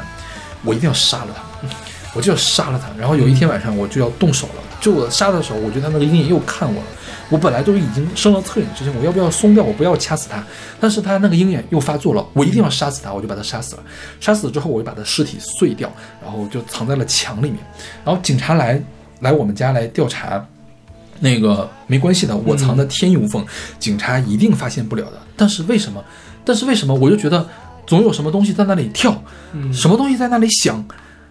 [0.62, 1.68] 我一定要杀了他，
[2.14, 2.88] 我就要杀了他。
[2.98, 6.88] 然后有一天晚上我就要动手了，就我杀的时候，我觉得他那个鹰眼又看我了。
[7.30, 9.64] 我本来都已经生了恻隐之心，我要不要松掉？
[9.64, 10.44] 我不要掐死他。
[10.78, 13.82] 但是他那个鹰眼又发作了，我一定要杀死他，我就把他杀死了。
[14.20, 15.90] 杀死之后，我就把他尸体碎掉，
[16.22, 17.58] 然后就藏在了墙里面。
[18.04, 18.82] 然后警察来
[19.20, 20.44] 来我们家来调查，
[21.20, 23.46] 那个没关系的，我藏的天衣无缝，
[23.78, 25.12] 警察一定发现不了的。
[25.36, 26.04] 但是为什么？
[26.44, 26.92] 但是为什么？
[26.94, 27.46] 我就觉得
[27.86, 30.84] 总有什么东西在那里跳，嗯什么东西在那里响，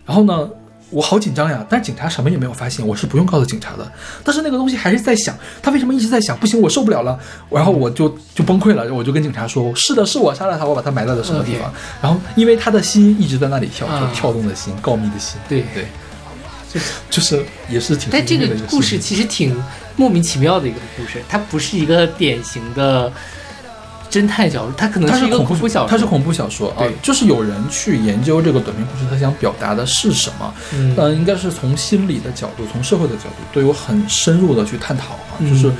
[0.05, 0.49] 然后呢，
[0.89, 1.65] 我好紧张呀。
[1.69, 3.91] 但是警察什么也没有发现，我是不用告诉警察的。
[4.23, 6.37] 但是那个东西还是在响，他为什么一直在响？
[6.37, 11.71] 不行，我受不了了，然后我就就崩溃了，我就跟警察说：“是的，是我杀了他，我把他埋在了什么地方。
[12.01, 15.39] 然后因为他的心一直在那里跳，跳动的心，告密的心。
[15.47, 15.85] 对对，
[17.09, 18.09] 就是也是挺。
[18.11, 19.55] 但这个故事其实挺
[19.95, 23.11] 莫名其妙的一个故事，它不是一个典型的
[24.09, 30.53] 侦探小说，它可能是一个恐恐怖小说，它是恐怖小说啊，就是有人去研究这个短篇故事，他想表达的是什么？
[30.73, 35.37] 嗯呃，应该是从心理的角度，从社会的角度，都有很深入的去探讨啊。
[35.39, 35.71] 嗯就是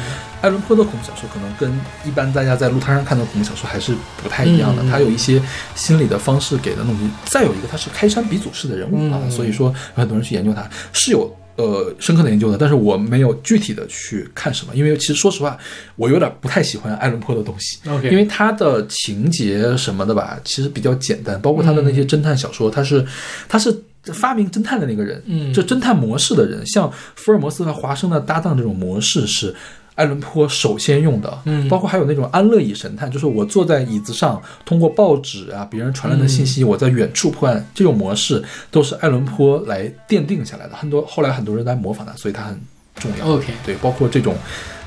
[0.41, 1.69] 爱伦坡的恐怖小说，可能跟
[2.05, 4.81] 一般大家在路摊上看到的恐怖小说还是不太一样的。
[4.83, 5.41] 嗯它有一些
[5.75, 11.35] 心理的方式给的东西，再有一个，他是开山鼻祖式的人物啊，嗯所以说有很多人去研究他是有。
[11.59, 15.57] 呃，深刻的研究的，但是我没有具体的去看什么，因为其实说实话，
[15.97, 17.77] 我有点不太喜欢爱伦坡的东西。
[18.09, 23.05] 因为他的情节什么的吧，其实比较简单，包括他的那些侦探小说，他是
[23.49, 25.53] 他是发明侦探的那个人，嗯。
[25.53, 29.53] 这侦探模式的人，像福尔摩斯和华生的搭档这种模式是
[29.99, 38.41] 爱伦坡首先用的，嗯包括还有那种安乐椅神探，就是我坐在椅子上，通过报纸啊别人传来的信嗯息，我在远处破案，这种模式
[38.71, 40.75] 都是爱伦坡来奠定下来的。
[40.77, 42.57] 很多后来很多人来模仿他，所以他很
[42.95, 43.35] 重要。
[43.35, 44.33] OK 对，包括这种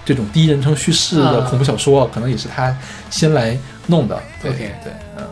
[0.03, 2.75] 这种第一人称叙事的啊恐怖小说，可能也是他
[3.11, 3.55] 先来
[3.89, 4.19] 弄的。
[4.41, 5.25] 对 OK 对，嗯。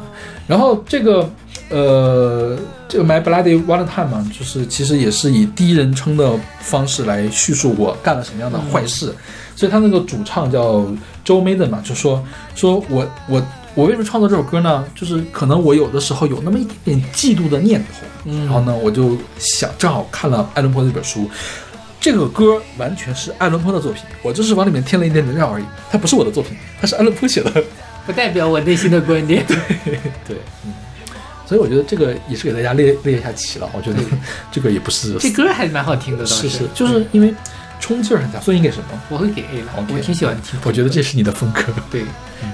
[0.47, 1.31] 然后这个
[1.71, 2.59] 呃，
[2.89, 9.14] 这个 My Bloody Valentine 嘛，就是其实也是以第一人称的方式来叙述我干了什么样的坏事，
[9.57, 10.81] 所以他那个主唱叫
[11.25, 12.23] Joe Maiden 嘛，就说
[12.55, 13.43] 说我我
[13.77, 14.85] 我为什么创作这首歌呢？
[14.95, 21.31] 就是可能我有的时候有那么一点点嫉妒的念头，嗯然后呢，我就想正好看了爱伦坡的这本书。
[22.01, 27.62] 这个歌完全是爱伦坡的作品，我就是往里面添了一点点料而已，它不是我的作品，它是爱伦坡写的。
[28.07, 29.45] 不代表我内心的观点。
[30.27, 30.73] 对，嗯，
[31.51, 33.69] 所以我觉得这个也是给大家列列一下棋了。
[33.73, 33.99] 我觉得
[34.53, 37.35] 这个也不是这歌还蛮好听的，倒是是，就是因为
[37.81, 38.41] 冲劲儿很强。
[38.41, 38.85] 所以你给什么？
[39.09, 40.61] 我会给 A 我挺喜欢听。
[40.64, 41.62] 我觉得这是你的风格。
[41.91, 42.05] 对。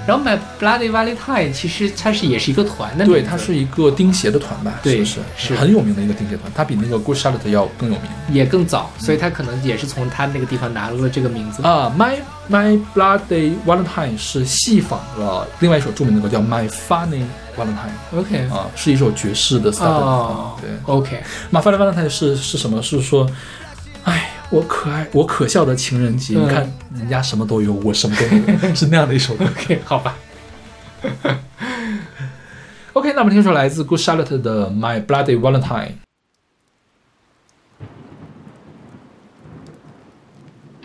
[0.05, 4.73] 然后 My Bloody Valentine 其实它是也是一个团的名，对，它是一个钉鞋的团吧？
[4.83, 11.63] 对是是很有名的一个钉鞋团，它比那个 Good Charlotte 要更有名也更早，所以它可能也是从它那个地方拿了这个名字。
[11.63, 11.93] 啊。
[11.97, 12.17] My
[12.49, 17.23] My Bloody Valentine 是戏仿了另外一首著名的歌叫 My Funny
[17.57, 20.69] Valentine OK，啊，是一首爵士的 style 哦对。
[20.83, 22.81] ，OK，My Funny Valentine 是是什么？
[22.83, 23.25] 是说，
[24.03, 29.45] 哎，我可爱我可笑的情人节，嗯你看人家什么都有，我什么都没有，是那样的一首歌。
[29.45, 30.15] OK，好吧。
[32.93, 35.97] OK，那我们听首来自 Good Charlotte 的 My Bloody Valentine。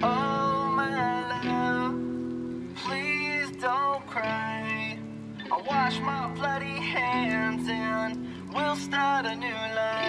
[0.02, 0.90] Oh, my
[1.44, 1.94] love,
[2.84, 4.98] please don't cry.
[5.50, 8.18] I'll wash my bloody hands and
[8.52, 10.01] we'll start a new life.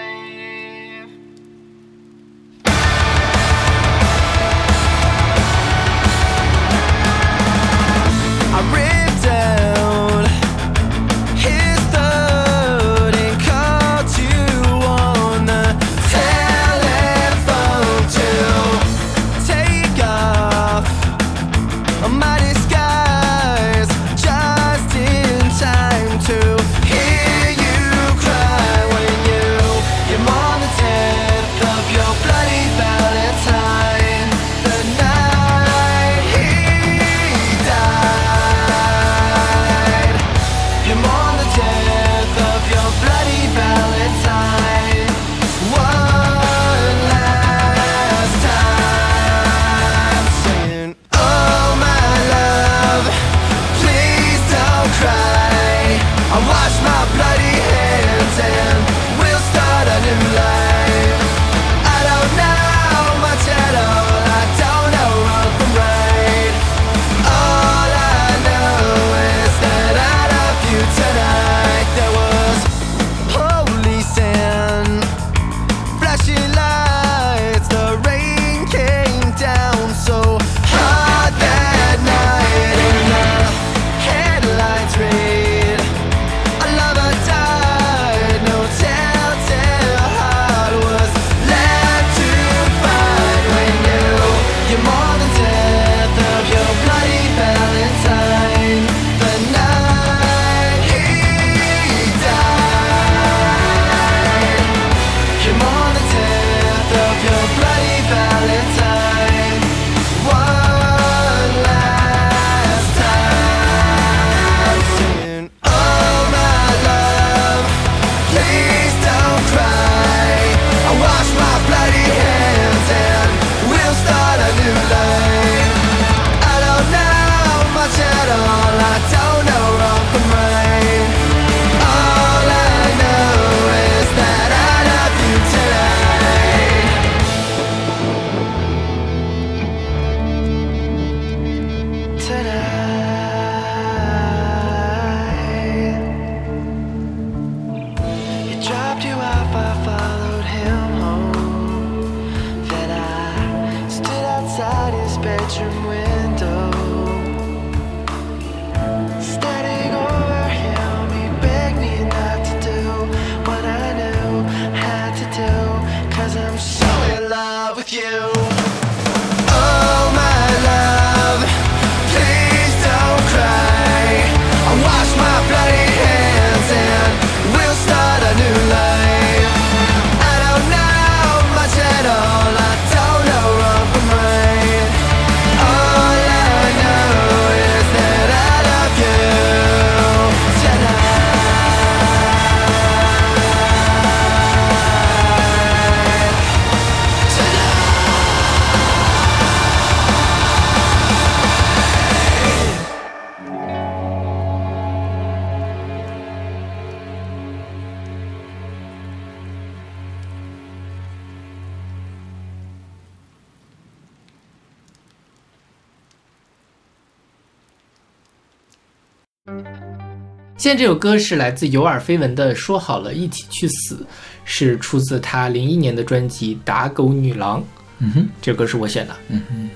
[220.75, 223.95] 这首歌是来自有耳非闻的《说好了一起去死》，
[224.43, 227.59] 是出自他零一年的专辑《打狗女郎》。
[227.99, 229.15] 嗯哼，这首歌是我选的。
[229.29, 229.69] 嗯哼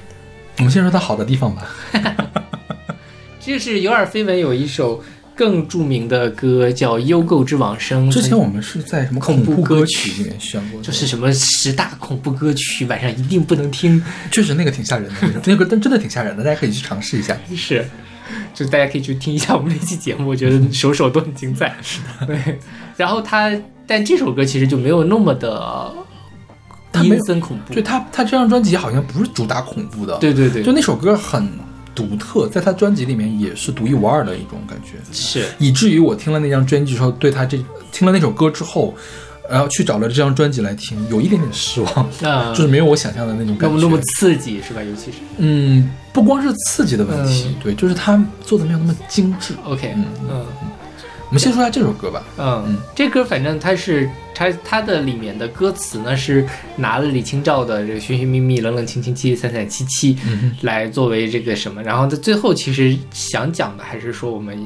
[0.58, 1.68] 我们先说它好的地方吧。
[3.40, 5.02] 这是有耳非闻有一首
[5.36, 14.04] 更著名的歌叫《幽构之往生》，之前我们是在什么恐怖怖歌歌曲曲里面选过，就是什么十大恐怖歌曲，晚上一定不能听。
[14.32, 17.38] 确实那个挺吓人的，那个真真的挺吓人的，大家可以去尝试一下。
[17.56, 17.88] 是，
[18.54, 21.76] 就大家可以去听一下我们那期节目，我觉得首首都很精彩。
[22.26, 22.60] 对，
[22.96, 23.52] 然后他，
[23.86, 25.94] 但这首歌其实就没有那么的
[27.04, 27.74] 阴森恐怖。
[27.74, 31.48] 就他他这张专辑好像不是主打恐怖的，，对对对，就那首歌很
[31.94, 37.58] 独特，在他专辑里面也是独一无二的一种感觉，是以至于我听了那张专辑之后，对他这
[37.92, 38.96] 听了那首歌之后。
[39.50, 43.76] 然后去找了这张专辑来听，有一点点失望，嗯 就是没有我想象的那种感觉。
[43.76, 44.82] 那么那么刺激是吧？
[44.84, 49.54] 尤其是嗯，不光是刺激的问题，嗯对，就是他做的没有那么精致。
[49.64, 50.46] OK，嗯嗯
[51.30, 52.24] 我们先说一下这首歌吧。
[52.38, 64.58] 嗯嗯，这歌反正它是它它的里面的歌词呢是拿了李清照的这个寻寻觅觅、冷冷清清、凄凄惨惨戚戚嗯来作为这个什么，然后在最后其实想讲的还是说我们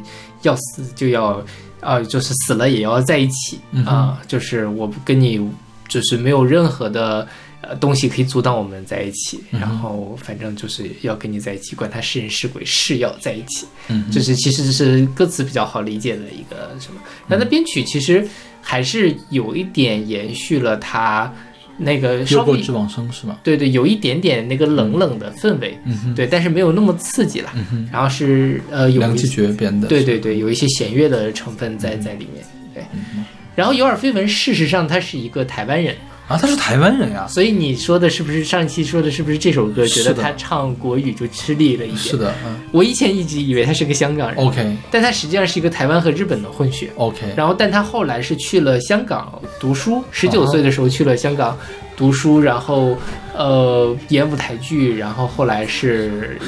[0.44, 1.44] 要死就要
[1.82, 5.46] 呃，就是死了也要在一起嗯啊、哼就是我跟你
[5.88, 7.28] 就是没有任何的。
[7.64, 13.68] 呃，东西可以阻挡我们在一起，嗯然后反正就是要跟你在一起，管他是人是鬼，是要在一起。
[13.88, 18.28] 嗯，就是其实是歌词比较好理解的一个什么，但它编曲其实
[18.64, 21.32] 还是有一点延续了它
[21.78, 23.38] 那个稍微幽构之往生是吗？
[23.44, 27.52] 对对，有一点点那个冷冷的氛围，嗯，对，但是没有那么刺激了。
[27.72, 29.88] 嗯，然后是呃有梁继一些觉编的。
[29.88, 32.44] 对对对，有一些弦乐的成分在在里面，
[32.74, 32.84] 对。
[32.94, 35.94] 嗯然后有耳非闻，事实上他是一个台湾人，
[36.32, 37.28] 啊，他是台湾人呀。
[37.28, 39.86] 所以你说的是不是上一期说的是不是这首歌？
[39.86, 41.98] 觉得他唱国语就吃力了一点。
[41.98, 46.90] 是，的，嗯我以前一直以为他是个香港人，，OK 但他实际上是一个台湾和日本的混血。
[46.96, 51.58] OK，然后，但他后来是去了香港读书，十九哦岁的时候去了香港
[51.96, 52.98] 读书，然后
[53.36, 56.40] 呃演舞台剧，然后后来是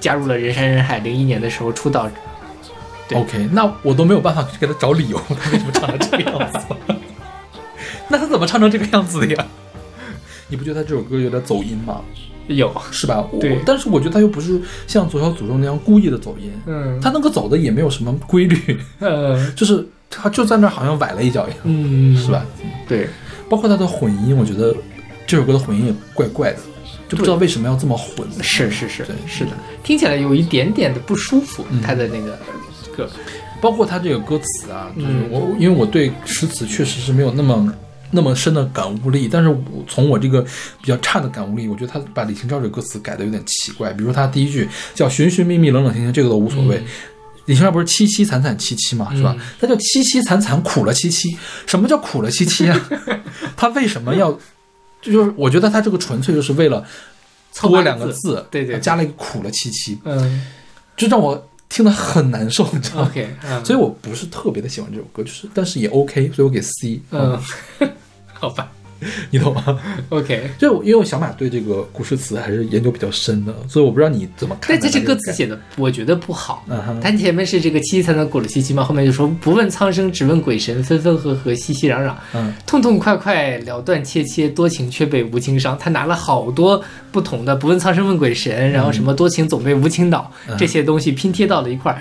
[0.00, 2.08] 加入了人山人海，零一年的时候出道。
[3.08, 6.58] 对 OK，那我都没有办法给他找理由，他为什么唱成这个样子？
[8.08, 9.46] 那他怎么唱成这个样子的呀？
[10.48, 12.00] 你不觉得他这首歌有点走音吗？
[12.48, 13.24] 有，是吧？
[13.30, 22.44] 我对但是我觉得他又不是像左小祖咒那样故意的走音，嗯，他那个走的也没有什么规律，呃就是他就在那儿好像崴了一脚一样，嗯是吧？？
[22.88, 23.08] 对，
[23.48, 24.74] 包括他的混音，我觉得
[25.26, 26.58] 这首歌的混音也怪怪的，
[27.08, 28.26] 就不知道为什么要这么混。
[28.42, 29.52] 是是是对是的，
[29.84, 32.36] 听起来有一点点的不舒服嗯，他的那个
[32.94, 33.08] 歌，
[33.60, 37.72] 包括他这个歌词啊，就是嗯我因为我对诗词确实是没有那么
[38.12, 39.58] 那么深的感悟力，但是我
[39.88, 40.40] 从我这个
[40.80, 43.92] 比较差的感悟力，我觉得他把李清照这个歌词改的有点奇怪。
[43.92, 46.76] 比如说他第一句叫寻寻觅觅冷冷清清，这个都无所谓。
[46.76, 46.84] 嗯
[47.46, 49.44] 李清照不是凄凄惨惨戚戚嘛， 是吧嗯？
[49.60, 51.36] 他叫凄凄惨惨苦了戚戚，
[51.66, 52.88] 什么叫苦了戚戚啊？
[53.56, 54.38] 他为什么要？
[55.00, 56.86] 就是我觉得他这个纯粹就是为了
[57.60, 60.46] 多两个字，对对对加了一个苦了戚戚，嗯
[60.96, 63.10] 就让我听得很难受，你知道吗
[63.64, 67.00] 所以我不是特别的喜欢这首歌，就是但是也 OK，所以我给 C。
[67.10, 67.36] 嗯，
[68.42, 68.68] 好吧
[69.30, 69.78] 你懂吗
[70.10, 70.48] ？，OK。
[70.58, 76.64] 就因为我小马对这个古诗词还是研究比较深的，所以我不知道你怎么看但这这歌词写的我觉得不好。
[76.68, 85.76] 嗯哼他前面是这个凄凄惨惨苦了凄凄嘛，后面就说不问苍生，只问鬼神，分分合合，熙熙攘攘，嗯痛痛快快，了断切切，多情却被无情伤。
[85.78, 86.80] 他拿了好多
[87.10, 92.00] 不同的，不问苍生问鬼神，然后什么多情总被无情恼，嗯这些东西拼贴到了一块儿。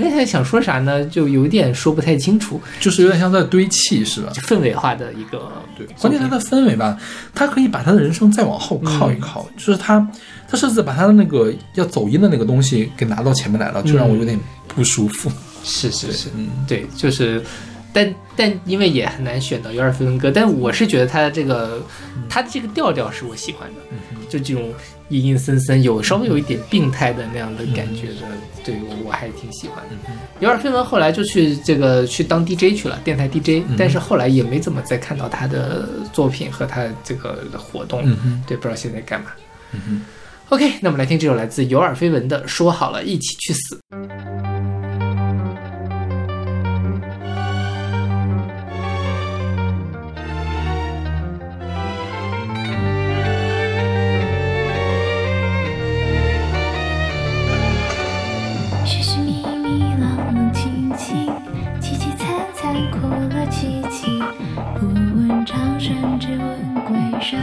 [0.00, 1.04] 但是他想说啥呢？
[1.04, 4.30] 就有点说不太清楚，就是有点像在堆砌，是吧？
[4.32, 6.98] 就氛围化的一个对，关键它的氛围吧，
[7.34, 10.06] 他可以把他的人生再往后靠一靠，就是他，
[10.48, 14.38] 他甚至把他的那个要走音的那个东西给拿到前面来了，就让我有点
[14.68, 15.30] 不舒服。
[15.62, 17.42] 是是是，嗯对，就是，
[17.92, 21.82] 但但因为也很难选到有点飞分歌，但我是觉得他的这个
[22.28, 23.80] 他这个调调是我喜欢的，
[24.28, 24.72] 就这种
[25.08, 28.28] 阴阴森森，有稍微有一点病态的那样的感觉的，
[28.64, 29.96] 对我我还挺喜欢的。
[30.38, 38.02] 有点飞文后来就去这个去当 DJ 去了，电台 DJ，、但是后来也没怎么再看到他的作品和他这个活动，
[38.46, 39.32] 对，不知道现在干嘛。
[40.48, 43.78] OK，那我们来听这首来自尤尔菲文的《说好了一起去死》。
[64.78, 67.38] 不问长生只问鬼神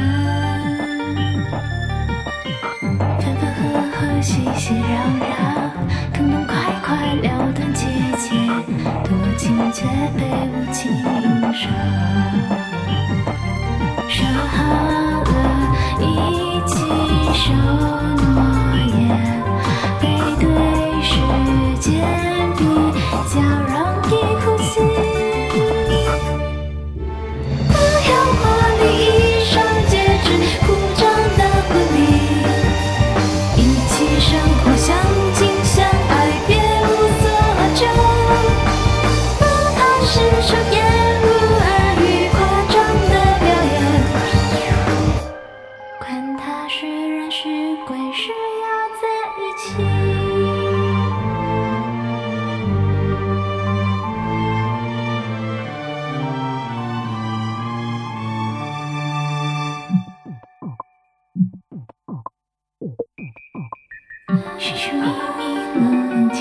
[3.20, 4.86] 分分合合熙熙攘
[5.22, 5.32] 攘
[6.14, 7.86] 痛痛快快了断结
[8.18, 8.36] 切
[9.04, 9.86] 多情却
[10.18, 10.92] 被无情
[11.54, 11.72] 伤。
[14.10, 14.58] 说好
[15.24, 15.32] 了
[16.00, 16.04] 一
[16.68, 16.76] 起
[17.34, 18.26] 守诺
[18.98, 19.00] 言
[20.02, 20.04] 背
[20.40, 20.46] 对
[21.02, 21.12] 世
[21.80, 22.17] 界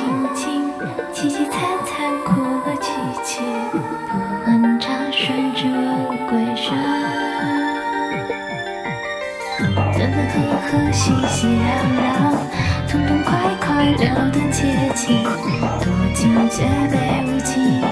[0.06, 0.70] 冷冷清
[1.12, 1.94] 清，凄凄惨惨，
[2.24, 2.92] 哭了戚
[3.24, 3.40] 戚，
[3.72, 3.76] 不
[4.46, 5.26] 问茶水
[5.56, 6.64] 只问归身。
[9.94, 11.58] 分分合合，熙熙攘
[11.98, 12.06] 攘，
[12.88, 13.30] 痛痛快
[13.60, 14.58] 快，了断切
[14.94, 15.84] 情，多
[16.14, 16.94] 情却被
[17.26, 17.82] 无情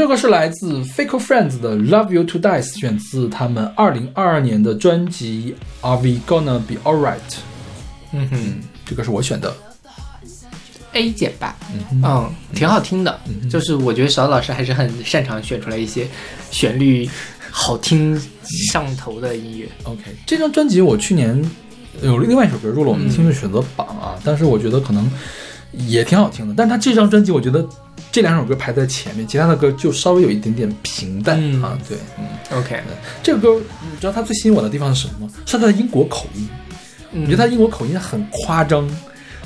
[0.00, 5.54] 这个是来自 Fickle Friends 的《Love You to Die》，选自他们二零二二年的专辑
[5.86, 7.16] 《Are We Gonna Be Alright》。
[8.12, 9.54] 嗯哼这个是我选的。
[10.94, 11.54] ，A 减吧，
[11.92, 13.20] 嗯，挺好听的。
[13.50, 16.08] 就是我觉得小老师还是很擅长选出来一些
[16.50, 17.06] 旋律
[17.50, 18.18] 好听、
[18.72, 19.68] 上头的音乐。
[19.82, 21.38] OK，这张专辑我去年
[22.00, 25.06] 有另外一首歌入了我们的听众选择榜啊，但是我觉得可能
[25.72, 26.54] 也挺好听的。
[26.56, 27.66] 但是他这张专辑，我觉得
[28.10, 31.78] 这两首歌排在前面，其他的歌就稍微有一点点平淡、嗯啊。
[31.88, 32.80] 对，嗯，OK，
[33.22, 35.32] 这个歌你知道他最吸引我的地方是什么吗？
[35.46, 36.48] 是他的英国口音。
[37.12, 38.88] 嗯我觉得他英国口音很夸张，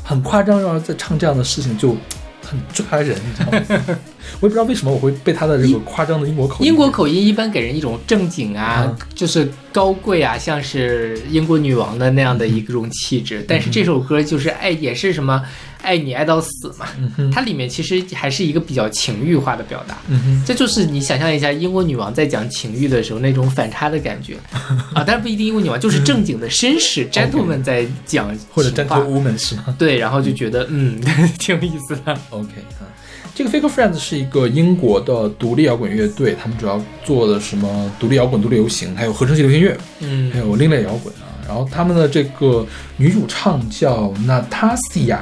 [0.03, 1.97] 很夸张，然后再唱这样的事情就
[2.43, 3.51] 很抓人，你知道
[3.87, 3.99] 吗？
[4.41, 6.66] 我也不知道为什么我会被他的这个夸张的英国口音。
[6.70, 13.45] 英国口音一般给人一种正经啊，嗯就是高贵啊，像是英国女王的那样的一种气质。
[13.47, 15.43] 但是这首歌就是爱，也是什么
[15.83, 16.87] 爱你爱到死嘛。
[17.16, 19.99] 嗯，它里面其实还是一个比较情欲化的表达。
[20.09, 24.37] 嗯，这就是你想象一下英国女王在讲情欲的时候那种反差的感觉
[24.95, 31.01] 啊，当然不一定英国女王，就是正经的绅士 gentleman 在讲嗯或者 gentlewoman 是吗对，然后就觉得嗯
[31.39, 32.16] 挺有意思的。
[32.31, 32.49] ？OK
[32.81, 32.87] 啊，
[33.35, 41.26] 这个 Fickle Friends 是一个英国的独立摇滚乐队，他们主要做的什么独立摇滚、独立流行，还有合成器流行乐，嗯还有另类摇滚啊。
[41.49, 42.64] 然后他们的这个
[42.97, 45.20] 女主唱叫 Natasha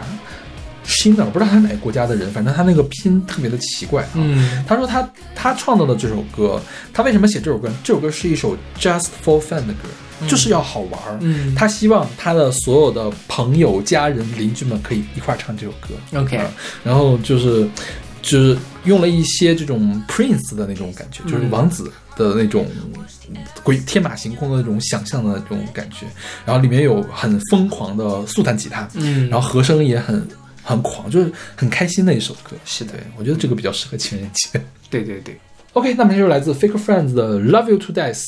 [0.87, 4.11] Schiner，我不知道她是哪个国家的人，反正她那个拼特别的奇怪啊。
[4.17, 6.61] 嗯他说他他创造的这首歌，
[6.93, 7.71] 他为什么写这首歌？
[7.83, 9.89] 这首歌是一首 just for fun 的歌，
[10.29, 11.19] 就是要好玩儿。
[11.21, 16.19] 嗯他希望他的所有的朋友、家人、邻居们可以一块儿唱这首歌。
[16.19, 16.51] ，OK，啊
[16.85, 17.69] 然后就是
[18.21, 22.67] 就是用了一些这种 prince 的那种感觉，就是嗯王子的那种
[23.63, 26.07] 鬼天马行空的那种想象的那种感觉。
[26.45, 30.27] 然后里面有很疯狂的速弹吉他，嗯，然后和声也很
[30.63, 32.57] 很狂，就是很开心的一首歌。
[32.65, 34.61] 是的，我觉得这个比较适合情人节。
[34.91, 35.39] 对对对
[35.73, 38.25] ，OK，那么这就是来自 Fake Friends 的《Love You to Death》。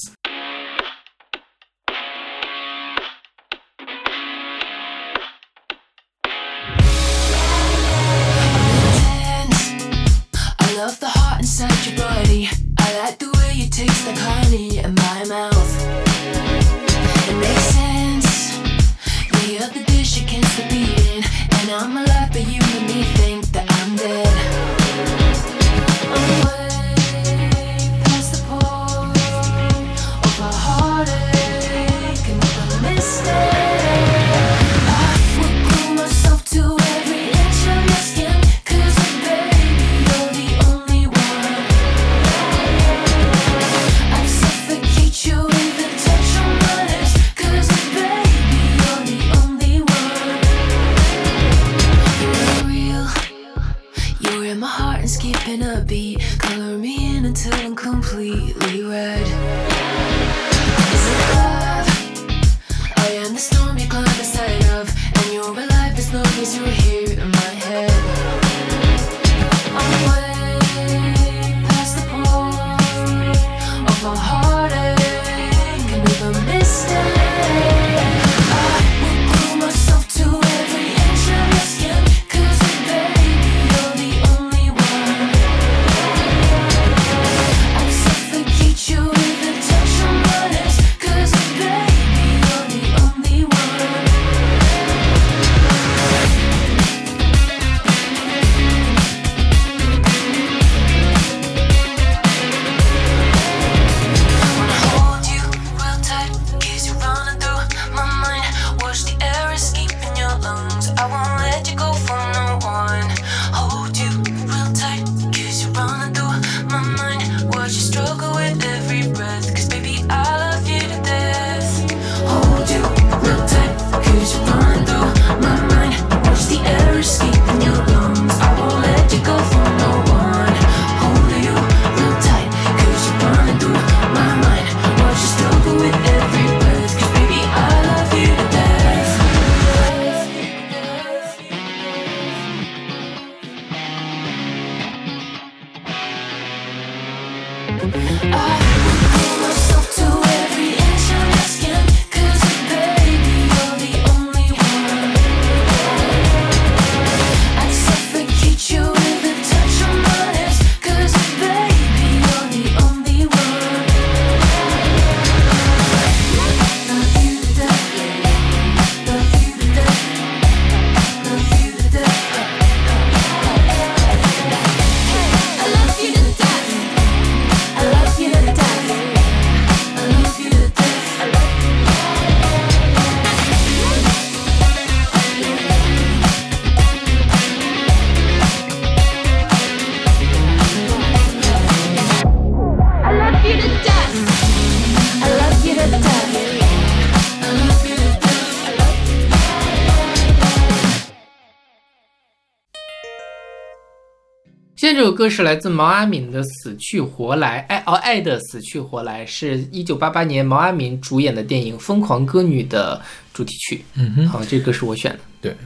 [205.14, 213.00] 歌是来自毛阿敏的《死去活来》，爱哦爱的死去活来是一九八八年毛阿敏主演的电影《疯狂歌女》的
[213.32, 213.84] 主题曲。
[213.94, 214.28] 嗯哼。
[214.28, 215.18] 好，这歌是我选的。
[215.40, 215.56] 对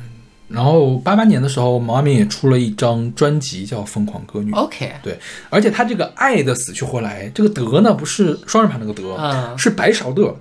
[0.49, 4.51] 然后八八年的时候，毛阿敏也出了一张专辑叫《疯狂歌女》。
[4.55, 5.19] OK，对，
[5.51, 10.35] 而且他这个爱的死去活来，这个德呢不是双人旁那个德，嗯是白勺的，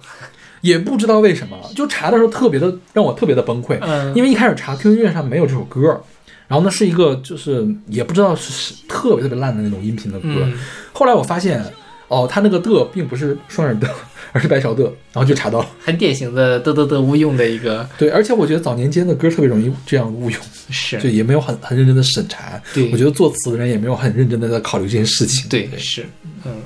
[0.62, 6.02] 也不知道为什么，就查的时候特别的让我特别的崩溃，嗯因为一开始查 QQ 音乐上没有这首歌，
[6.48, 10.54] 然后呢是一个就是也不知道是是特别特别烂的那种音频的歌，嗯
[10.94, 11.64] 后来我发现
[12.08, 13.90] 哦，他那个的并不是双人的，
[14.32, 15.68] 而是白勺的，然后就查到了。
[15.84, 20.40] 很典型的的的的误用的一个对，而且我觉得早年间的歌特别容易这样误用，
[20.70, 22.62] 是就也没有很很认真的审查。
[22.74, 25.50] 对我觉得作词的人也没有很认真的在考虑这件事情。
[25.50, 26.06] 对是
[26.46, 26.62] 嗯。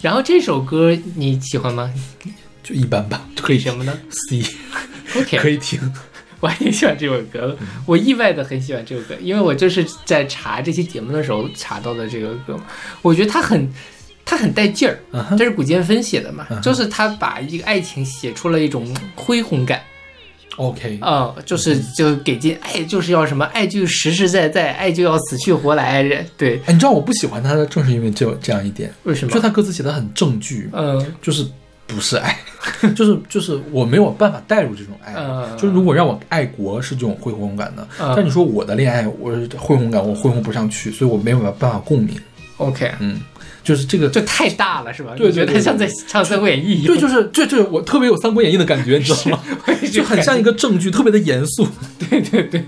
[0.00, 1.92] 然后这首歌你喜欢吗？
[2.62, 3.98] 就一般吧，可以什么呢
[4.30, 5.78] C，？OK，可以听。
[6.40, 12.64] 我还挺喜欢这首歌的，我意外的很喜欢这首歌，因为我就是在查这期节目的时候查到的这个歌嘛，
[13.02, 13.72] 我觉得它很。
[14.22, 14.96] 他很带劲儿
[15.36, 18.86] 这是古建芬写的嘛就是他把一个爱情写出了一种
[19.16, 19.82] 恢宏感
[20.56, 26.04] ，OK，啊、就是就给劲爱就是要什么，爱就实实在在，爱就要死去活来，
[26.36, 29.32] 对，哎，你知道我不喜欢他的，正是因为这这样一点，为什么？
[29.32, 31.14] 就他歌词写的很正剧，嗯。
[31.20, 31.44] 就是
[31.94, 32.36] 不是爱，
[32.96, 35.14] 就是就是我没有办法带入这种爱。
[35.16, 42.16] 嗯就是如果让我爱国是这种恢宏感的，嗯但你说我的恋爱，我是恢宏感我恢宏不上去，所以我没有办法共鸣。
[42.56, 43.20] ，OK，嗯，
[43.62, 45.12] 就是这个，这太大了是吧？
[45.16, 46.86] 对你觉得像在唱《三国演义》一样？
[46.94, 49.40] 对，就是这这我特别有《三国演义》的感觉，你知道吗？
[49.92, 51.66] 就很像一个正剧，特别的严肃。
[52.10, 52.64] 对 对对。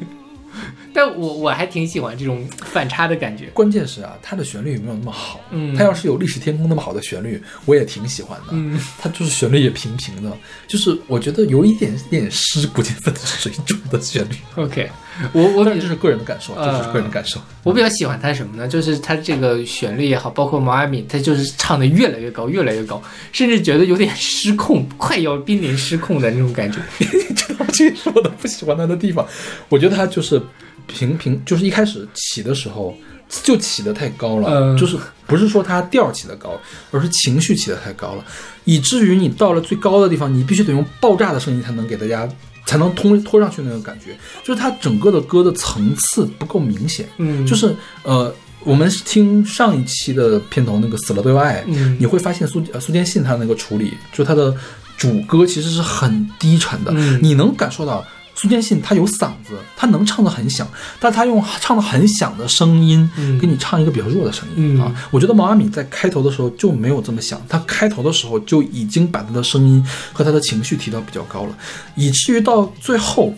[0.94, 3.46] 但我我还挺喜欢这种反差的感觉。
[3.54, 5.40] 关键是啊，它的旋律没有那么好。
[5.50, 8.46] 嗯它要是有《历史天空》那么好的旋律，我也挺喜欢的。
[8.50, 10.30] 嗯，它就是旋律也平平的，
[10.66, 14.34] 就是我觉得有一点点失古建芬的水准的旋律。
[14.56, 14.90] OK，
[15.32, 17.40] 我我这是个人的感受，呃这是个人的感受。
[17.62, 18.66] 我比较喜欢它什么呢？
[18.68, 26.78] 就是它这个旋律也好，包括毛阿敏，他就是唱的越来越高，越来越高，甚至觉得有点失控，快要濒临失控的那种感觉。
[26.98, 29.26] 你知道这是我的不喜欢他的地方，
[29.68, 30.40] 我觉得他就是
[30.86, 32.96] 平平，就是一开始起的时候
[33.42, 34.76] 就起得太高了，嗯。
[34.76, 36.60] 就是不是说它调起得高，
[36.90, 38.24] 而是情绪起得太高了，
[38.64, 42.28] 以至于你到了最高的地方，你必须得用爆炸的声音才能给大家。
[42.64, 47.44] 才能通拖上去那个感觉，就是它整个的歌的层次不够明显，嗯。
[47.44, 47.74] 就是
[48.04, 51.96] 呃，我们听上一期的片头那个《死了都要爱》，嗯。
[51.98, 54.54] 你会发现苏呃苏坚信他那个处理，就他的
[54.96, 57.18] 主歌其实是很低沉的，嗯。
[57.20, 58.02] 你能感受到
[58.42, 60.66] 苏坚信他有嗓子，他能唱得很响，
[60.98, 64.92] 但他用唱得很响的声音，嗯给你唱一个比较弱的声音、嗯啊。
[65.12, 71.56] 我觉得毛阿敏在开头的时候就没有这么响，他开头的时候就已经把他的声音和他的情绪提到比较高了，
[71.94, 73.32] 以至于到最后。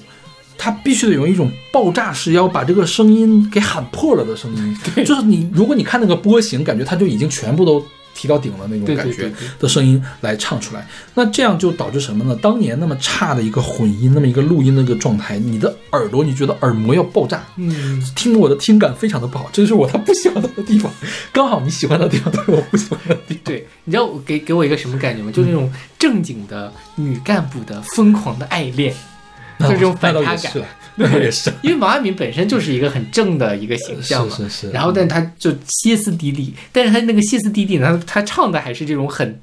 [0.57, 7.85] 他必须得用一种爆炸式，要把这个声音给喊破了的声音， 就是你，如果你看那个波形，感觉他就已经全部都
[8.15, 10.87] 提到顶了那种对感觉的声音来唱出来。
[11.15, 12.39] 那这样就导致什么呢？
[12.41, 20.93] 当年那么差的一个混音，那么一个录音的一个状态，你的耳朵你觉得耳膜要爆炸，嗯，听得我的听感非常的不好，这就是我他不喜欢他的地方。
[21.33, 23.43] 刚好你喜欢的地方都是我不喜欢的地方。
[23.45, 25.31] 对，你知道我给给我一个什么感觉吗？
[25.33, 28.95] 就是那种正经的女干部的疯狂的爱恋，
[29.59, 30.53] 那就这种反差感
[30.97, 31.53] 也是了，那也是。
[31.63, 39.41] 因为毛阿敏本身就是一个很正的一个形象嘛，是是是然后但他就歇斯底里，但是他那个歇斯底里呢，他他唱的还是这种很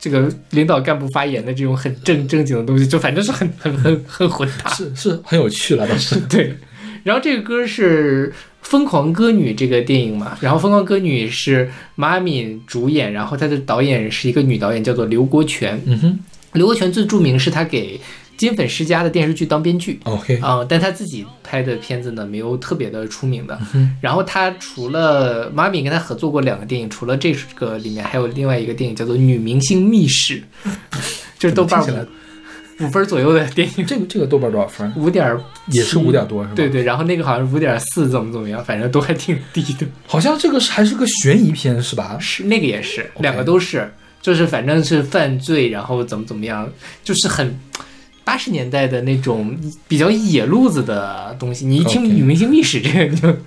[0.00, 4.70] 这个领导干部发言的这种很正正经的东西，就反正是很很很很混搭。
[4.70, 6.16] 是是很有趣了，倒是。
[6.28, 6.56] 对，
[7.04, 8.28] 然后这个歌是
[8.62, 15.80] 《疯狂歌女》这个电影嘛，然后《疯狂歌女》是毛阿敏主演，然后她的导演是一个女导演，叫做刘国权。
[15.86, 16.18] 嗯哼
[16.54, 17.98] 刘国权最著名是他给
[18.36, 20.00] 金粉世家的电视剧当编剧。
[20.04, 23.58] ，OK，啊、但他自己拍的片子呢，没有特别的出名的。
[23.74, 30.42] 嗯然后他除了妈咪跟他合作过两个电影，除了这个里面还有另外一个电影叫做《女明星密室》，
[31.38, 31.80] 就是豆瓣
[32.80, 34.92] 五五分左右的电影，这个这个豆瓣多少分？
[34.96, 36.54] 五点也是五点多是吧？
[36.56, 39.86] 对，对，然后那个好像是五点四，怎么怎么样，反正都还挺低的。
[40.06, 42.18] 好像这个是还是个悬疑片是吧？
[42.18, 46.68] 是那个也是，两个都是，就是反正是犯罪，然后怎么怎么样，
[47.04, 47.56] 就是很
[48.24, 49.56] 八十年代的那种
[49.88, 51.66] 比较野路子的东西。
[51.66, 53.38] 你一听《女明星秘史》这个，就，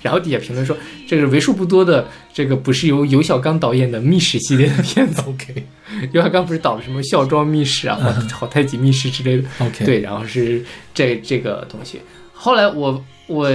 [0.00, 5.22] 然后底下评论说这个是为数不多的这个不是由尤小刚导演的密史系列的片子。
[5.26, 5.66] OK
[6.12, 9.44] 尤小刚不是导了什么《孝庄秘史》啊、好好太极秘史之类的。
[9.58, 10.64] OK，对，然后是
[10.94, 12.00] 这这个东西。
[12.32, 13.48] 后来我我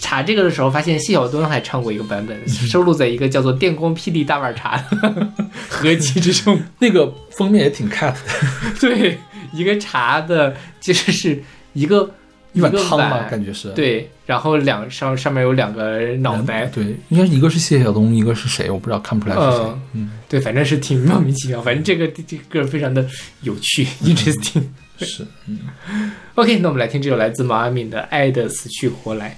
[0.00, 5.28] 查这个的时候，发现谢晓东还唱过一个版本，收录在一个叫做《电光霹雳大碗茶》的
[5.68, 6.60] 合集之中。
[6.80, 8.18] 那个封面也挺 cat 的，
[8.80, 9.18] 对，
[9.52, 11.42] 一个茶的，其实是
[11.72, 12.10] 一个
[12.52, 13.68] 一碗个汤嘛，感觉是。
[13.70, 19.80] 对，然后两上上面有两个脑袋，对，应该一个是谢晓东，一个是谁，我不知道，看不出来是谁嗯。
[19.94, 21.60] 嗯，对，反正是挺莫名其妙。
[21.62, 23.06] 反正这个这个歌非常的
[23.42, 24.64] 有趣，interesting。
[24.98, 25.26] 是。
[25.46, 29.30] 嗯 OK，那我们来听这首来自毛阿敏的《爱的死去活来》。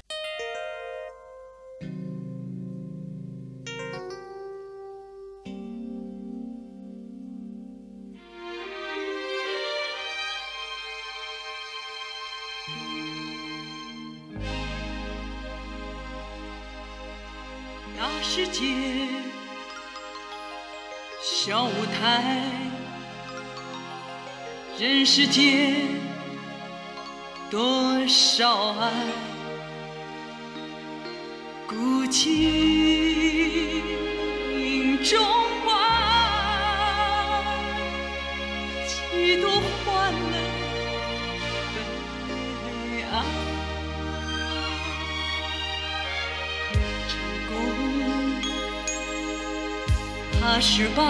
[21.55, 22.43] 小舞台，
[24.77, 25.87] 人世间
[27.49, 28.91] 多少爱，
[31.69, 32.35] 古今
[35.05, 35.25] 中
[35.65, 35.71] 外，
[38.89, 39.49] 几多
[39.87, 40.37] 欢乐
[42.65, 43.54] 悲哀。
[50.45, 51.03] 怕失败，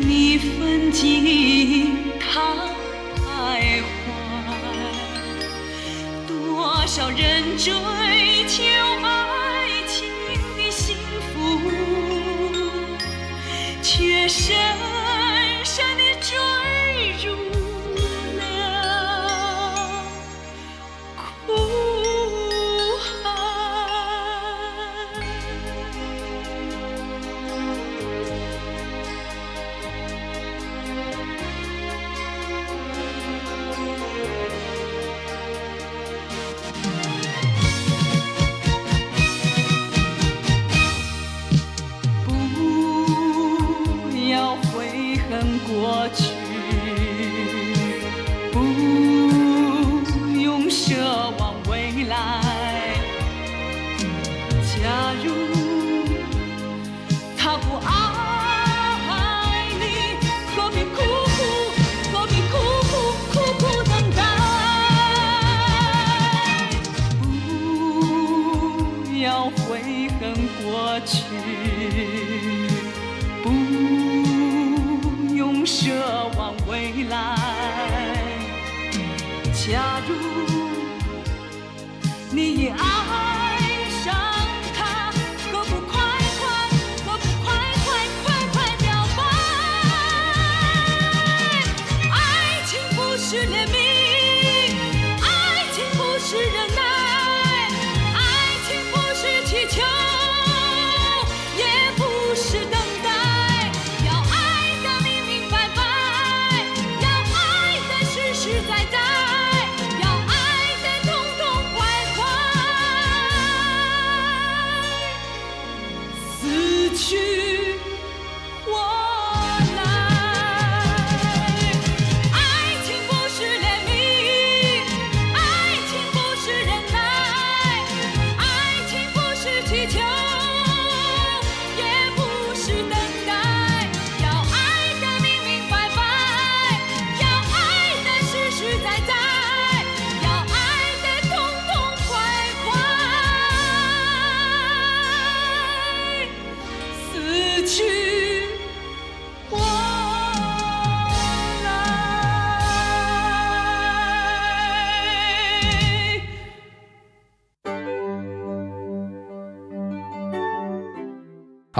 [0.00, 2.54] 你奋进，他
[3.16, 4.06] 徘徊，
[6.28, 7.72] 多少人追
[8.46, 8.62] 求
[9.02, 10.06] 爱情
[10.56, 10.96] 的幸
[11.32, 11.60] 福，
[13.82, 14.54] 却深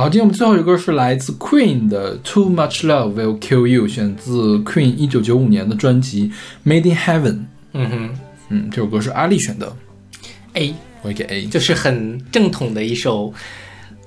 [0.05, 6.31] 好，今天我们最后一个歌是来自 Queen 的《Too Much Love Will Kill You》，选自 Queen 一九九五年的专辑
[6.69, 7.33] 《Made in Heaven》。
[7.73, 8.11] 嗯哼
[8.51, 9.75] 嗯，这首歌是阿丽选的
[10.53, 11.47] ，，A 我也给 A。
[11.47, 13.33] 就是很正统的一首，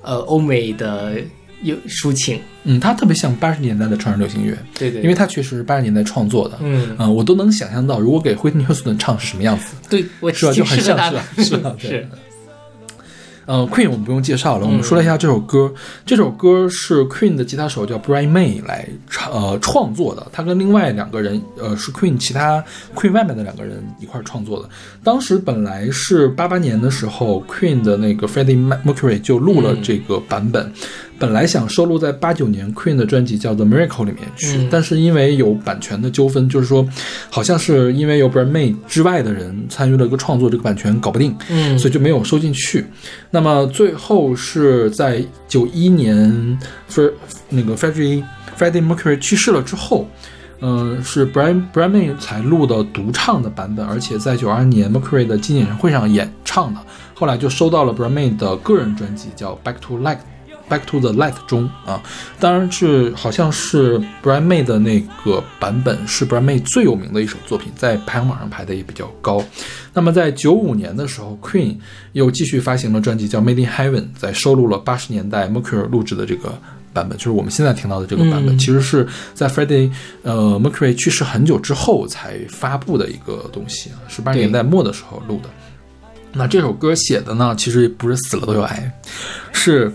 [0.02, 1.20] 呃，欧美的
[1.64, 2.38] 有抒情。
[2.62, 6.56] 嗯，它特别像八十年代的传统流行乐，对对，因为它确实是八十年代创作的。
[6.62, 10.52] 嗯，嗯，我都能想象到，如果给惠特尼休斯顿唱是什么样子，对我是吧？
[10.52, 10.96] 就很像
[11.36, 11.42] 是？
[11.76, 12.06] 是。
[13.48, 15.72] 呃，Queen 我们不用介绍了，我们嗯说了一下这首歌。
[16.04, 22.62] 这首歌是 Queen 的吉他手叫 Brian May 来唱呃创作的，他跟另外两个人呃是 Queen 其他
[22.94, 24.68] Queen 外面的两个人一块儿创作的。
[25.02, 30.70] 当时本来是八八年的时候，Queen 的那个 Freddie Mercury 就录了这个版本，
[31.18, 36.86] 本来想收录在八九年 Queen 的专辑叫做 Miracle 里面去，嗯但是因为有版权的纠纷，就是说
[37.28, 42.86] 好像是因为有 Brian May 之外的人参与了一个创作，这个版权搞不定，嗯，所以就没有收进去。
[43.30, 46.58] 那么最后是在九一年
[46.88, 47.10] ，Fre
[47.48, 48.22] 那个 Freddie
[48.56, 50.06] Freddie Mercury 去世了之后，
[50.60, 56.80] 嗯、是 Brian Brian May 才录的独唱的版本，而且在九二年 Mercury 的纪念演唱会上演唱的。
[57.14, 60.16] 后来就收到了 Brian May 的个人专辑，叫《Back to Light》。
[60.68, 62.02] Back to the Light 中啊，
[62.38, 69.42] 当然是好像是 Brian May 的那个版本是 Brian May 最有名的一首作品，在排行榜上排的也比较高。
[69.94, 71.76] 那么在九五年的时候，Queen
[72.12, 76.56] 又继续发行了专辑叫《Made in Heaven》，在收录了八十年代 Mercury 录制的这个
[76.92, 79.90] 版本，就是我们现在听到的这个版本，嗯其实是在 Freddie
[80.22, 85.48] 呃 Mercury 去世很久之后才发布的一个东西啊，是八十年代末的时候录的。
[86.32, 88.92] 那这首歌写的呢，其实也不是死了都有爱，
[89.52, 89.90] 是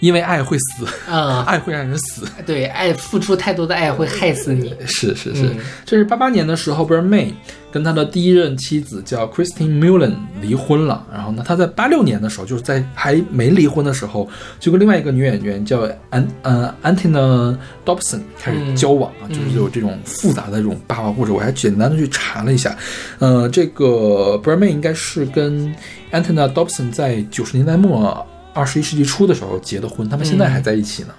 [0.00, 2.26] 因为爱会死，啊、 爱会让人死。
[2.44, 4.74] 对，爱付出太多的爱会害死你。
[4.86, 7.32] 是是是，嗯这是八八年的时候 May
[7.70, 11.06] 跟他的第一任妻子叫 Christine Mullen 离婚了。
[11.12, 14.28] 然后呢，他在八六年的时候，就是在还没离婚的时候，
[14.58, 21.30] 就跟另外一个女演员叫安呃 Antina Dobson 开始交往啊，就是有这种复杂的这种八卦故事。
[21.32, 22.76] 我还简单的去查了一下，
[23.18, 25.72] 呃，这个 May 应该是跟
[26.10, 31.14] Antina Dobson 在九十年代末、二十一世纪初的时候结的婚，他们现在还在一起呢。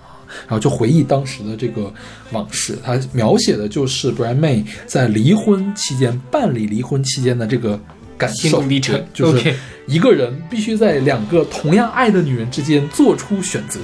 [0.47, 1.93] 然后就回忆当时的这个
[2.31, 7.77] 往事，他描写的就是 Brian May 在离婚期间办理离婚期间的这个
[8.17, 8.61] 感受。
[8.61, 9.05] 历程。
[9.13, 9.53] 就是
[9.87, 13.79] 一个人必须在两个同样爱的女人之间做出选择。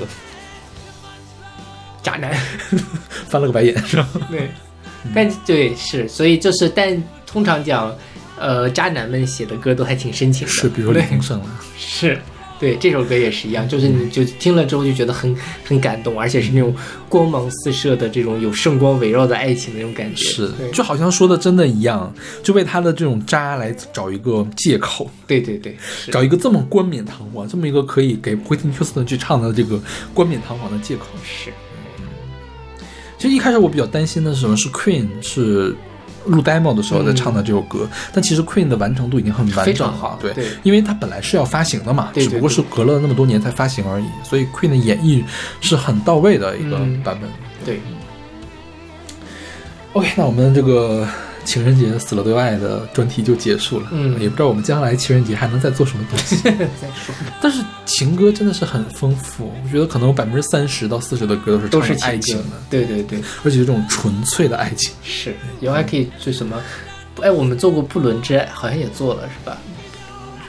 [2.01, 2.33] 渣男，
[3.27, 3.77] 翻了个白眼。
[3.85, 4.07] 是吧？
[4.31, 4.49] 对，
[5.13, 7.93] 但对是，所以就是，但通常讲，
[8.39, 11.45] 呃，渣男们写的歌都还挺深情的，是，比如说李对宗盛了，
[11.77, 12.17] 是，
[12.59, 16.75] 对，这首歌也是一样，就是你就听了之后就觉得很很感动，而且是那种
[17.07, 25.77] 光芒四射的这种有圣光围绕的爱情的那种感觉，是，就好像说的真的一样，就为他的这种渣来找一个借口，对对对，
[26.11, 29.79] 找一个这么冠冕堂皇，这么一个可以给惠特尼休斯顿去唱的这个
[30.13, 31.05] 冠冕堂皇的借口。
[31.23, 31.51] 是，
[33.19, 34.57] 其实一开始我比较担心的是什么？
[34.57, 35.75] 是 Queen 是
[36.27, 45.23] 录 demo 的时候在唱的这首歌，但其实 Queen 的完成度已经很完非整了，常好，对，对因为它本来是要发行的嘛，只不过是隔了那么多年才发行而已，所以 Queen 的演绎
[45.61, 47.01] 是很到位的一个嗯。
[47.03, 47.29] 版本。
[47.65, 47.81] 对
[49.93, 51.07] ，OK，那我们这个
[51.47, 53.87] 情人节死了都要爱的专题就结束了。
[53.91, 56.35] 嗯也不知道我们将来情人节还能再做什么东西。
[56.43, 64.93] 再说但是情歌真的是很丰富，我觉得可能有百分之三十到四十的歌都是都是爱情的，对对对，而且是这种纯粹的爱情。
[65.01, 66.61] 是，以后还可以就什么，
[67.21, 69.57] 哎，我们做过不伦之爱，好像也做了是吧？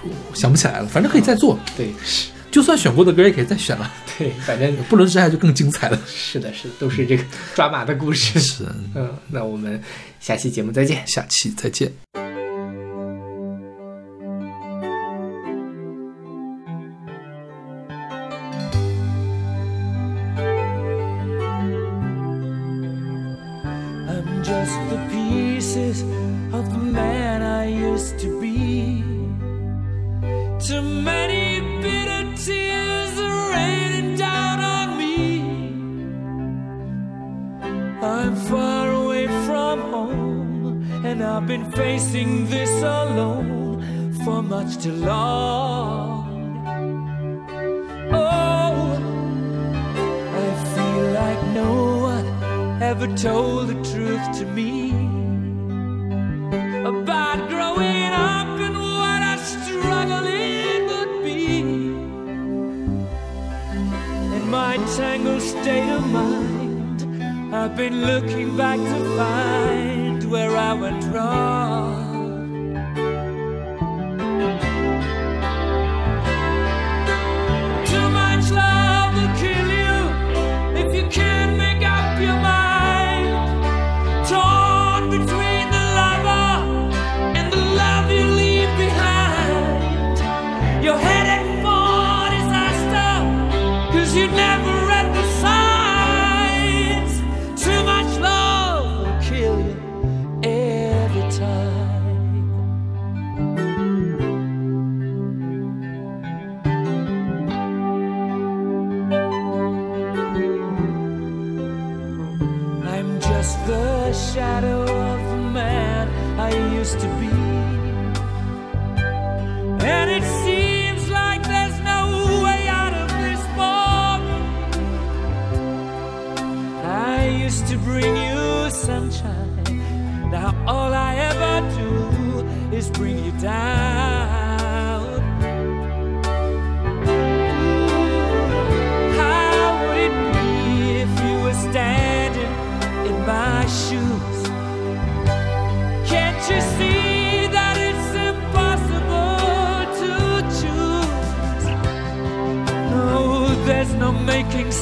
[0.02, 1.58] 我想不起来了，反正可以再做。
[1.76, 6.00] 对，是，就算选过的歌也可以再选了，对， 反正不伦之爱就更精彩了。
[6.06, 7.24] 是的，是的，都是这个
[7.54, 8.38] 抓马的故事。
[8.40, 9.82] 是，嗯，那我们
[10.20, 11.06] 下期节目再见。
[11.06, 12.27] 下期再见。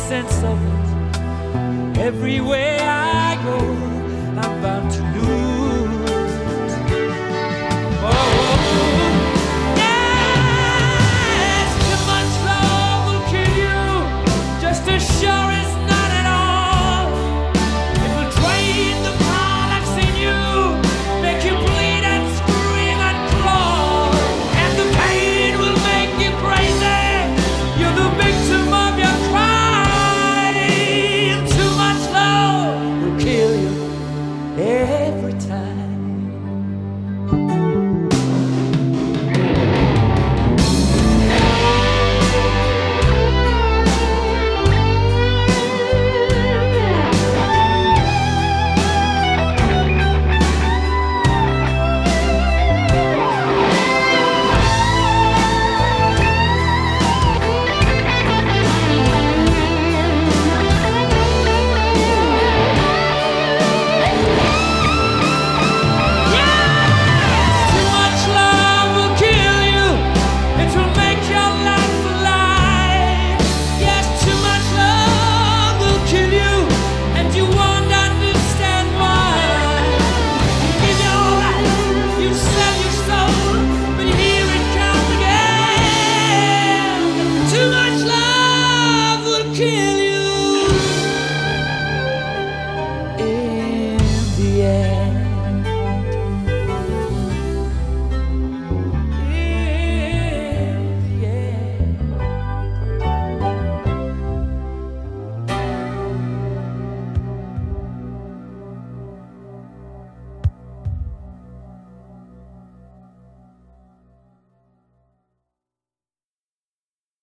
[0.09, 2.79] sense of it everywhere.
[2.81, 2.96] I